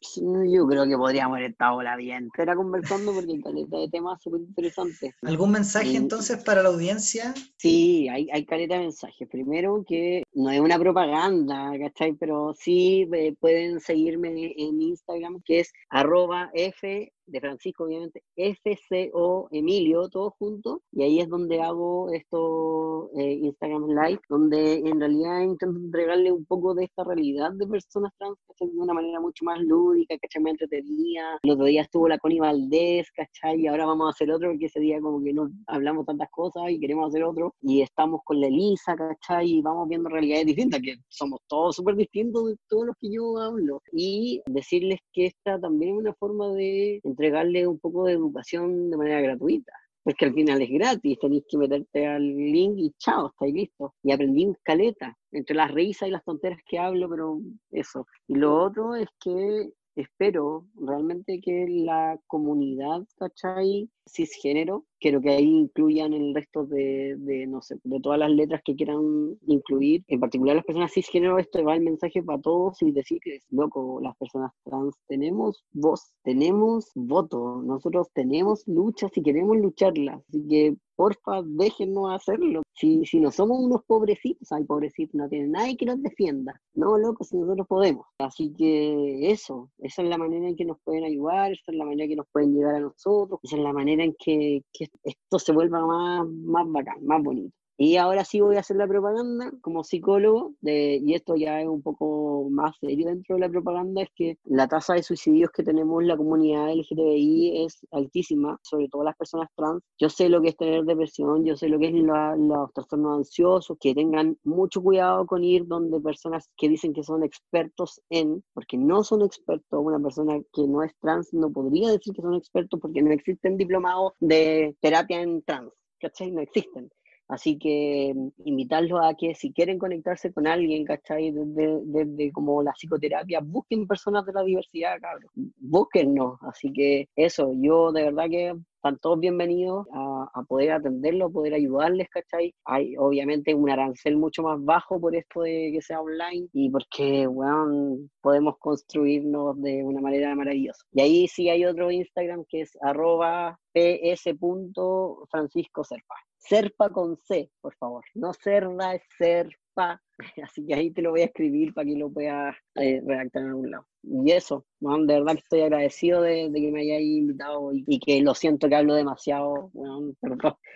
[0.52, 4.22] yo creo que podríamos haber estado la vida entera conversando porque hay caleta de temas
[4.22, 5.14] súper interesantes.
[5.22, 7.34] ¿Algún mensaje entonces para la audiencia?
[7.56, 9.28] Sí, hay, hay caleta de mensajes.
[9.28, 12.14] Primero que no es una propaganda, ¿cachai?
[12.14, 19.48] Pero sí eh, pueden seguirme en Instagram, que es arroba F de Francisco, obviamente, FCO
[19.50, 25.40] Emilio, todo junto, y ahí es donde hago esto eh, Instagram Live, donde en realidad
[25.42, 29.60] intento entregarle un poco de esta realidad de personas trans, De una manera mucho más
[29.60, 30.42] lúdica, ¿cachai?
[30.42, 31.38] Me entretenía.
[31.42, 33.60] El otro día estuvo la Connie Valdés, ¿cachai?
[33.60, 36.70] Y ahora vamos a hacer otro, porque ese día como que no hablamos tantas cosas
[36.70, 39.58] y queremos hacer otro, y estamos con la Elisa, ¿cachai?
[39.58, 43.38] Y vamos viendo realidades distintas, que somos todos súper distintos de todos los que yo
[43.38, 43.82] hablo.
[43.92, 48.96] Y decirles que esta también es una forma de entregarle un poco de educación de
[48.96, 49.72] manera gratuita.
[50.02, 53.90] Porque al final es gratis, tenéis que meterte al link y chao, estáis listos.
[54.04, 57.40] Y aprendí un caleta, entre las risas y las tonteras que hablo, pero
[57.72, 58.06] eso.
[58.28, 63.88] Y lo otro es que espero realmente que la comunidad, ¿cachai?
[64.08, 68.62] cisgénero, quiero que ahí incluyan el resto de, de, no sé, de todas las letras
[68.64, 72.92] que quieran incluir, en particular las personas cisgénero, esto va el mensaje para todos y
[72.92, 79.56] decir que, loco, las personas trans tenemos voz, tenemos voto, nosotros tenemos luchas y queremos
[79.56, 82.62] lucharlas, así que porfa, déjenos hacerlo.
[82.72, 86.60] Si, si no somos unos pobrecitos, hay pobrecitos, no tienen nadie que nos defienda.
[86.74, 88.06] No, loco, si nosotros podemos.
[88.18, 91.84] Así que eso, esa es la manera en que nos pueden ayudar, esa es la
[91.84, 94.62] manera en que nos pueden llegar a nosotros, esa es la manera en que
[95.04, 97.54] esto se vuelva más, más bacán, más bonito.
[97.78, 101.68] Y ahora sí voy a hacer la propaganda como psicólogo, de, y esto ya es
[101.68, 105.62] un poco más serio dentro de la propaganda, es que la tasa de suicidios que
[105.62, 109.82] tenemos en la comunidad LGTBI es altísima, sobre todo las personas trans.
[109.98, 113.76] Yo sé lo que es tener depresión, yo sé lo que es los trastornos ansiosos,
[113.78, 118.78] que tengan mucho cuidado con ir donde personas que dicen que son expertos en, porque
[118.78, 122.80] no son expertos, una persona que no es trans no podría decir que son expertos
[122.80, 126.30] porque no existen diplomados de terapia en trans, ¿cachai?
[126.30, 126.90] No existen.
[127.28, 131.32] Así que mm, invitarlos a que si quieren conectarse con alguien, ¿cachai?
[131.32, 135.30] Desde, como la psicoterapia, busquen personas de la diversidad, cabrón.
[135.58, 136.38] Búsquennos.
[136.42, 138.54] Así que eso, yo de verdad que
[138.86, 142.54] están todos bienvenidos a, poder atenderlos, poder ayudarles, ¿cachai?
[142.64, 147.26] Hay obviamente un arancel mucho más bajo por esto de que sea online y porque,
[147.26, 150.84] bueno, podemos construirnos de una manera maravillosa.
[150.92, 156.14] Y ahí sí hay otro Instagram que es arroba ps.franciscoserpa.
[156.36, 158.04] Serpa con C, por favor.
[158.14, 160.00] No Cerda, es Serpa.
[160.42, 163.48] Así que ahí te lo voy a escribir para que lo puedas eh, redactar en
[163.48, 167.98] algún lado y eso, de verdad que estoy agradecido de, que me hayáis invitado y,
[167.98, 169.70] que lo siento que hablo demasiado,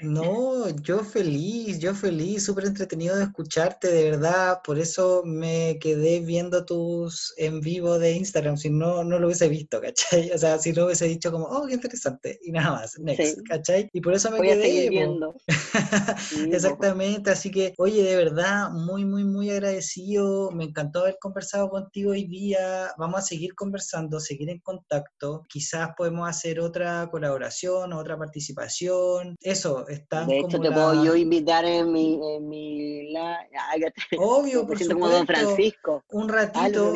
[0.03, 6.21] No, yo feliz, yo feliz, súper entretenido de escucharte, de verdad, por eso me quedé
[6.21, 10.33] viendo tus en vivo de Instagram, si no, no lo hubiese visto, ¿cachai?
[10.33, 13.89] O sea, si no hubiese dicho como, oh, qué interesante, y nada más, next, ¿cachai?
[13.93, 14.89] Y por eso me quedé.
[14.91, 15.37] viendo.
[16.51, 20.51] Exactamente, así que, oye, de verdad, muy, muy, muy agradecido.
[20.51, 22.93] Me encantó haber conversado contigo hoy día.
[22.99, 25.45] Vamos a seguir conversando, seguir en contacto.
[25.49, 29.37] Quizás podemos hacer otra colaboración, otra participación.
[29.41, 32.21] Eso, está De hecho, te puedo yo invitar en mi...
[32.37, 33.39] En mi la...
[34.19, 34.95] Obvio, por supuesto.
[34.95, 36.05] Como Don Francisco.
[36.11, 36.93] Un ratito,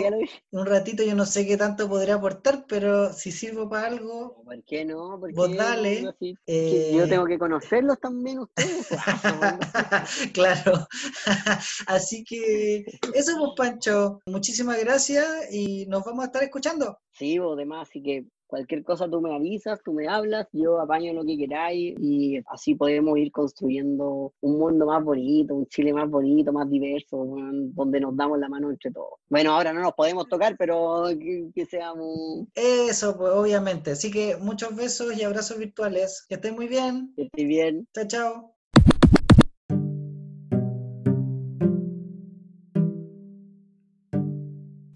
[0.50, 4.42] un ratito yo no sé qué tanto podré aportar, pero si sirvo para algo...
[4.44, 5.18] ¿Por qué no?
[5.18, 6.14] ¿Por vos dale.
[6.46, 8.88] Eh, yo tengo que conocerlos también ustedes.
[10.32, 10.86] claro.
[11.86, 14.20] Así que eso, pues, Pancho.
[14.26, 16.98] Muchísimas gracias y nos vamos a estar escuchando.
[17.12, 21.12] Sí, vos demás, así que cualquier cosa tú me avisas, tú me hablas, yo apaño
[21.12, 26.08] lo que queráis y así podemos ir construyendo un mundo más bonito, un Chile más
[26.08, 27.26] bonito, más diverso,
[27.74, 29.18] donde nos damos la mano entre todos.
[29.28, 32.46] Bueno, ahora no nos podemos tocar, pero que, que seamos...
[32.54, 33.92] Eso, pues obviamente.
[33.92, 36.24] Así que muchos besos y abrazos virtuales.
[36.28, 37.12] Que estén muy bien.
[37.16, 37.88] Que estén bien.
[37.92, 38.53] Chao, chao.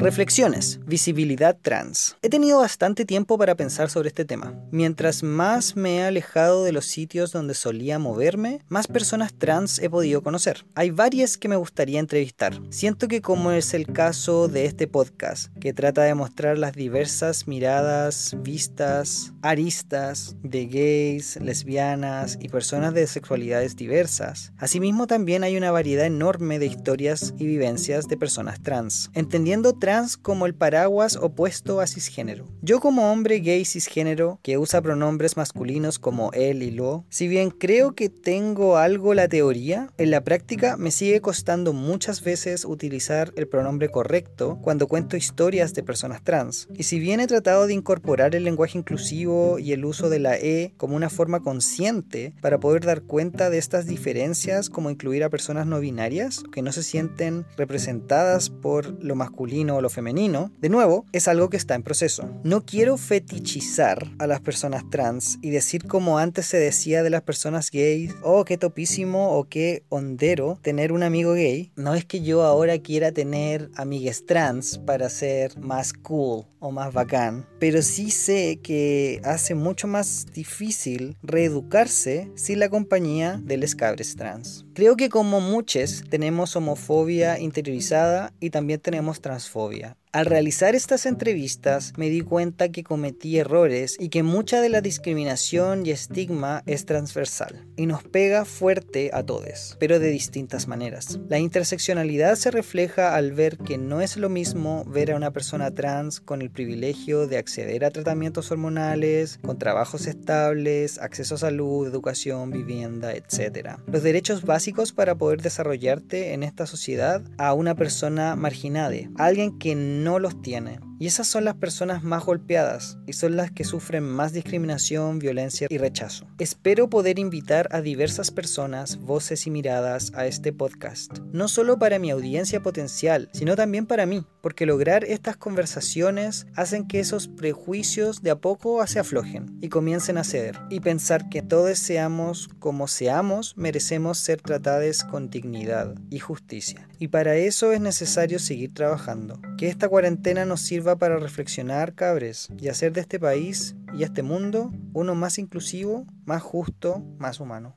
[0.08, 2.16] Reflexiones, visibilidad trans.
[2.22, 4.54] He tenido bastante tiempo para pensar sobre este tema.
[4.70, 9.90] Mientras más me he alejado de los sitios donde solía moverme, más personas trans he
[9.90, 10.64] podido conocer.
[10.74, 12.58] Hay varias que me gustaría entrevistar.
[12.70, 17.46] Siento que como es el caso de este podcast, que trata de mostrar las diversas
[17.46, 24.54] miradas, vistas, aristas de gays, lesbianas y personas de sexualidades diversas.
[24.56, 29.10] Asimismo también hay una variedad enorme de historias y vivencias de personas trans.
[29.12, 32.46] Entendiendo trans como el paraguas opuesto a cisgénero.
[32.62, 37.50] Yo como hombre gay cisgénero que usa pronombres masculinos como él y lo, si bien
[37.50, 43.32] creo que tengo algo la teoría, en la práctica me sigue costando muchas veces utilizar
[43.36, 46.68] el pronombre correcto cuando cuento historias de personas trans.
[46.76, 50.36] Y si bien he tratado de incorporar el lenguaje inclusivo y el uso de la
[50.36, 55.30] E como una forma consciente para poder dar cuenta de estas diferencias como incluir a
[55.30, 61.04] personas no binarias que no se sienten representadas por lo masculino lo femenino, de nuevo,
[61.12, 62.28] es algo que está en proceso.
[62.44, 67.22] No quiero fetichizar a las personas trans y decir como antes se decía de las
[67.22, 71.72] personas gays, oh, qué topísimo o qué hondero tener un amigo gay.
[71.76, 76.92] No es que yo ahora quiera tener amigues trans para ser más cool o más
[76.92, 83.74] bacán, pero sí sé que hace mucho más difícil reeducarse sin la compañía de les
[83.74, 84.64] cabres trans.
[84.74, 89.96] Creo que como muchos tenemos homofobia interiorizada y también tenemos transfobia.
[90.10, 94.80] Al realizar estas entrevistas me di cuenta que cometí errores y que mucha de la
[94.80, 101.20] discriminación y estigma es transversal y nos pega fuerte a todos, pero de distintas maneras.
[101.28, 105.74] La interseccionalidad se refleja al ver que no es lo mismo ver a una persona
[105.74, 111.86] trans con el privilegio de acceder a tratamientos hormonales, con trabajos estables, acceso a salud,
[111.86, 113.76] educación, vivienda, etc.
[113.86, 118.78] Los derechos básicos para poder desarrollarte en esta sociedad a una persona marginada,
[119.16, 120.80] alguien que no no los tiene.
[121.00, 125.68] Y esas son las personas más golpeadas y son las que sufren más discriminación, violencia
[125.70, 126.26] y rechazo.
[126.38, 132.00] Espero poder invitar a diversas personas, voces y miradas a este podcast, no solo para
[132.00, 138.22] mi audiencia potencial, sino también para mí, porque lograr estas conversaciones hacen que esos prejuicios
[138.22, 142.88] de a poco se aflojen y comiencen a ceder, y pensar que todos seamos como
[142.88, 146.88] seamos, merecemos ser tratados con dignidad y justicia.
[146.98, 149.40] Y para eso es necesario seguir trabajando.
[149.56, 154.22] Que esta cuarentena nos sirva para reflexionar, cabres, y hacer de este país y este
[154.22, 157.74] mundo uno más inclusivo, más justo, más humano.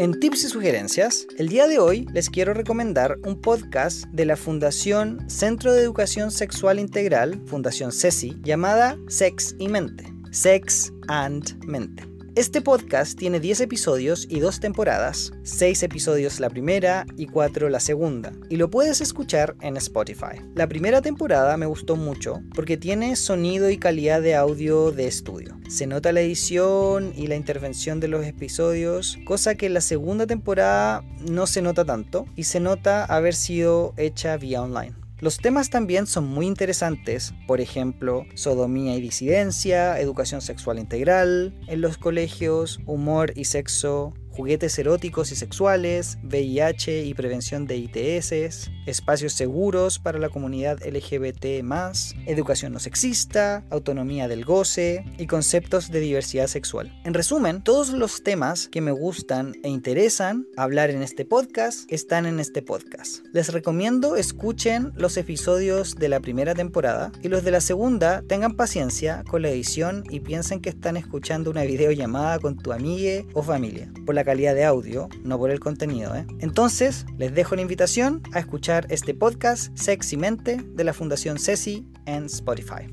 [0.00, 4.36] En tips y sugerencias, el día de hoy les quiero recomendar un podcast de la
[4.36, 10.09] Fundación Centro de Educación Sexual Integral, Fundación CESI, llamada Sex y Mente.
[10.30, 12.04] Sex and Mente.
[12.36, 17.80] Este podcast tiene 10 episodios y 2 temporadas, 6 episodios la primera y 4 la
[17.80, 20.40] segunda, y lo puedes escuchar en Spotify.
[20.54, 25.58] La primera temporada me gustó mucho porque tiene sonido y calidad de audio de estudio.
[25.68, 30.28] Se nota la edición y la intervención de los episodios, cosa que en la segunda
[30.28, 34.99] temporada no se nota tanto y se nota haber sido hecha vía online.
[35.20, 41.82] Los temas también son muy interesantes, por ejemplo, sodomía y disidencia, educación sexual integral en
[41.82, 49.32] los colegios, humor y sexo juguetes eróticos y sexuales, VIH y prevención de ITS, espacios
[49.32, 51.64] seguros para la comunidad LGBT,
[52.26, 56.92] educación no sexista, autonomía del goce y conceptos de diversidad sexual.
[57.04, 62.26] En resumen, todos los temas que me gustan e interesan hablar en este podcast están
[62.26, 63.24] en este podcast.
[63.32, 68.56] Les recomiendo escuchen los episodios de la primera temporada y los de la segunda tengan
[68.56, 72.90] paciencia con la edición y piensen que están escuchando una videollamada con tu amiga
[73.34, 73.90] o familia.
[74.04, 76.14] Por la calidad de audio, no por el contenido.
[76.14, 76.26] ¿eh?
[76.40, 82.24] Entonces, les dejo la invitación a escuchar este podcast Sexymente de la Fundación Ceci en
[82.26, 82.88] Spotify.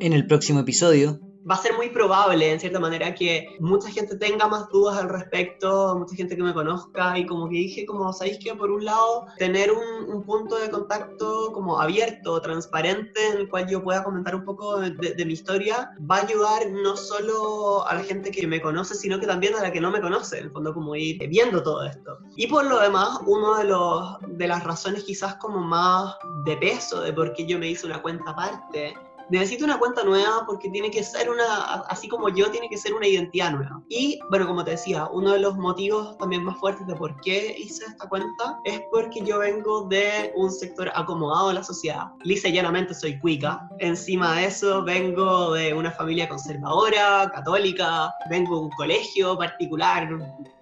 [0.00, 1.20] En el próximo episodio
[1.50, 5.08] va a ser muy probable, en cierta manera, que mucha gente tenga más dudas al
[5.08, 8.84] respecto, mucha gente que me conozca, y como que dije, como, ¿sabéis que Por un
[8.84, 14.34] lado, tener un, punto de contacto como abierto, transparente, en el cual yo pueda comentar
[14.34, 18.60] un poco de, mi historia, va a ayudar no solo a la gente que me
[18.60, 21.26] conoce, sino que también a la que no me conoce, en el fondo, como ir
[21.28, 22.18] viendo todo esto.
[22.36, 27.00] Y por lo demás, uno de, los, de las razones quizás como más de peso
[27.00, 28.94] de por qué yo me hice una cuenta aparte,
[29.30, 32.94] necesito una cuenta nueva porque tiene que ser una, así como yo, tiene que ser
[32.94, 33.82] una identidad nueva.
[33.88, 37.54] Y bueno, como te decía, uno de los motivos también más fuertes de por qué
[37.58, 42.08] hice esta cuenta es porque yo vengo de un sector acomodado de la sociedad.
[42.22, 43.68] Lisa y llanamente soy cuica.
[43.78, 50.08] Encima de eso, vengo de una familia conservadora, católica, vengo de un colegio particular,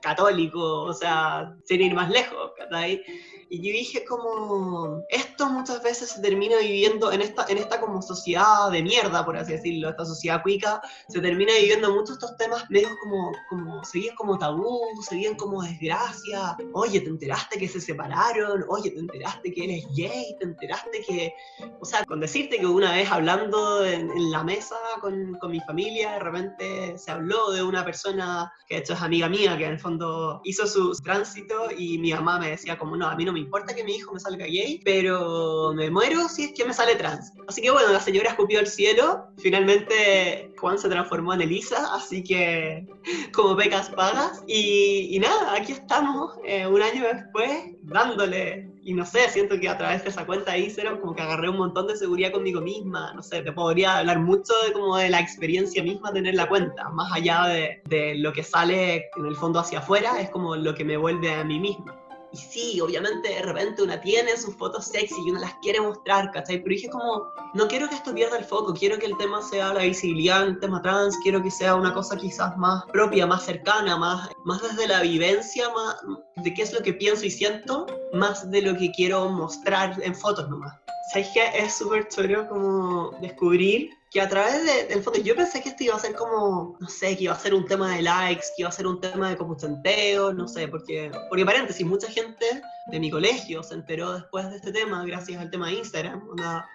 [0.01, 3.03] católico, o sea, sin ir más lejos, ¿cachai?
[3.51, 8.03] Y yo dije como, esto muchas veces se termina viviendo en esta, en esta como
[8.03, 12.69] sociedad de mierda, por así decirlo, esta sociedad cuica, se termina viviendo muchos estos temas
[12.69, 18.65] medios como, como, seguían como tabú, seguían como desgracia, oye, te enteraste que se separaron,
[18.69, 21.33] oye, te enteraste que eres gay, te enteraste que,
[21.81, 25.61] o sea, con decirte que una vez hablando en, en la mesa con, con mi
[25.61, 29.65] familia, de repente se habló de una persona que de hecho es amiga mía, que
[29.65, 33.25] en el fondo hizo su tránsito y mi mamá me decía como, no, a mí
[33.25, 36.65] no me importa que mi hijo me salga gay, pero me muero si es que
[36.65, 37.33] me sale trans.
[37.47, 42.23] Así que bueno, la señora escupió el cielo, finalmente Juan se transformó en Elisa, así
[42.23, 42.87] que
[43.33, 44.43] como becas pagas.
[44.47, 47.51] Y, nada, aquí estamos, eh, un año después,
[47.83, 51.21] dándole y no sé, siento que a través de esa cuenta de Instagram como que
[51.21, 54.97] agarré un montón de seguridad conmigo misma, no sé, te podría hablar mucho de como
[54.97, 59.27] de la experiencia misma tener la cuenta, más allá de, de lo que sale en
[59.27, 61.98] el fondo hacia afuera, es como lo que me vuelve a mí misma.
[62.33, 66.31] Y sí, obviamente de repente una tiene sus fotos sexy y una las quiere mostrar,
[66.31, 66.59] ¿cachai?
[66.63, 67.23] Pero dije como,
[67.55, 70.59] no quiero que esto pierda el foco, quiero que el tema sea la visibilidad, el
[70.61, 74.89] tema trans, quiero que sea una cosa quizás más propia, más cercana, más, más desde
[74.89, 75.97] la vivencia, más
[76.37, 80.15] de qué es lo que pienso y siento, más de lo que quiero mostrar en
[80.15, 80.75] fotos nomás.
[81.13, 81.51] ¿Sabes qué?
[81.55, 85.85] Es súper chulo como descubrir que a través de, del fondo, yo pensé que esto
[85.85, 88.63] iba a ser como, no sé, que iba a ser un tema de likes, que
[88.63, 92.63] iba a ser un tema de como chanteo, no sé, porque, porque paréntesis, mucha gente
[92.89, 96.23] de mi colegio se enteró después de este tema gracias al tema de Instagram.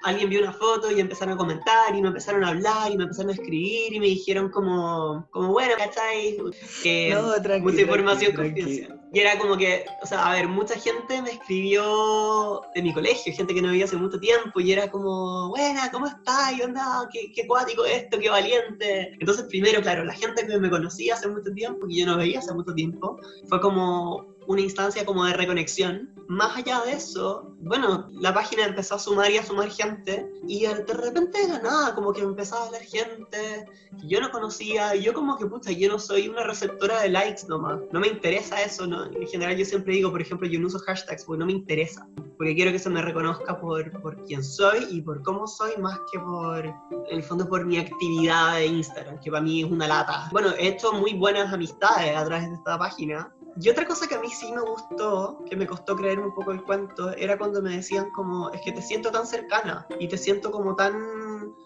[0.04, 3.04] alguien vio una foto y empezaron a comentar y me empezaron a hablar y me
[3.04, 6.38] empezaron a escribir y me dijeron como, como bueno, ¿cachai?
[6.84, 7.16] Eh,
[7.62, 9.00] mucha información confidencial.
[9.12, 13.32] Y era como que, o sea, a ver, mucha gente me escribió de mi colegio,
[13.32, 16.54] gente que no vivía hace mucho tiempo y era como, buena, ¿cómo estás?
[16.58, 17.08] ¿Y onda?
[17.12, 19.12] ¿Qué, qué cuático esto, qué valiente.
[19.20, 22.40] Entonces, primero, claro, la gente que me conocía hace mucho tiempo, que yo no veía
[22.40, 23.18] hace mucho tiempo,
[23.48, 26.10] fue como una instancia como de reconexión.
[26.28, 30.62] Más allá de eso, bueno, la página empezó a sumar y a sumar gente y
[30.62, 33.66] de repente era nada, como que empezaba a ver gente
[34.00, 37.10] que yo no conocía y yo como que, pucha, yo no soy una receptora de
[37.10, 39.06] likes nomás, no me interesa eso, ¿no?
[39.06, 42.08] En general yo siempre digo, por ejemplo, yo no uso hashtags porque no me interesa,
[42.38, 46.00] porque quiero que se me reconozca por, por quién soy y por cómo soy más
[46.12, 46.76] que por, en
[47.12, 50.30] el fondo, por mi actividad de Instagram, que para mí es una lata.
[50.32, 54.16] Bueno, he hecho muy buenas amistades a través de esta página y otra cosa que
[54.16, 57.62] a mí sí me gustó, que me costó creer un poco el cuento, era cuando
[57.62, 60.94] me decían como, es que te siento tan cercana y te siento como tan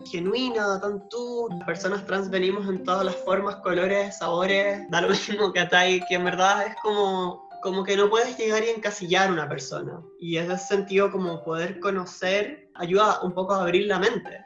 [0.06, 1.48] genuina, tan tú.
[1.50, 6.02] Las personas trans venimos en todas las formas, colores, sabores, da lo mismo que atai,
[6.08, 10.02] que en verdad es como, como que no puedes llegar y encasillar a una persona.
[10.20, 14.46] Y en ese sentido como poder conocer ayuda un poco a abrir la mente.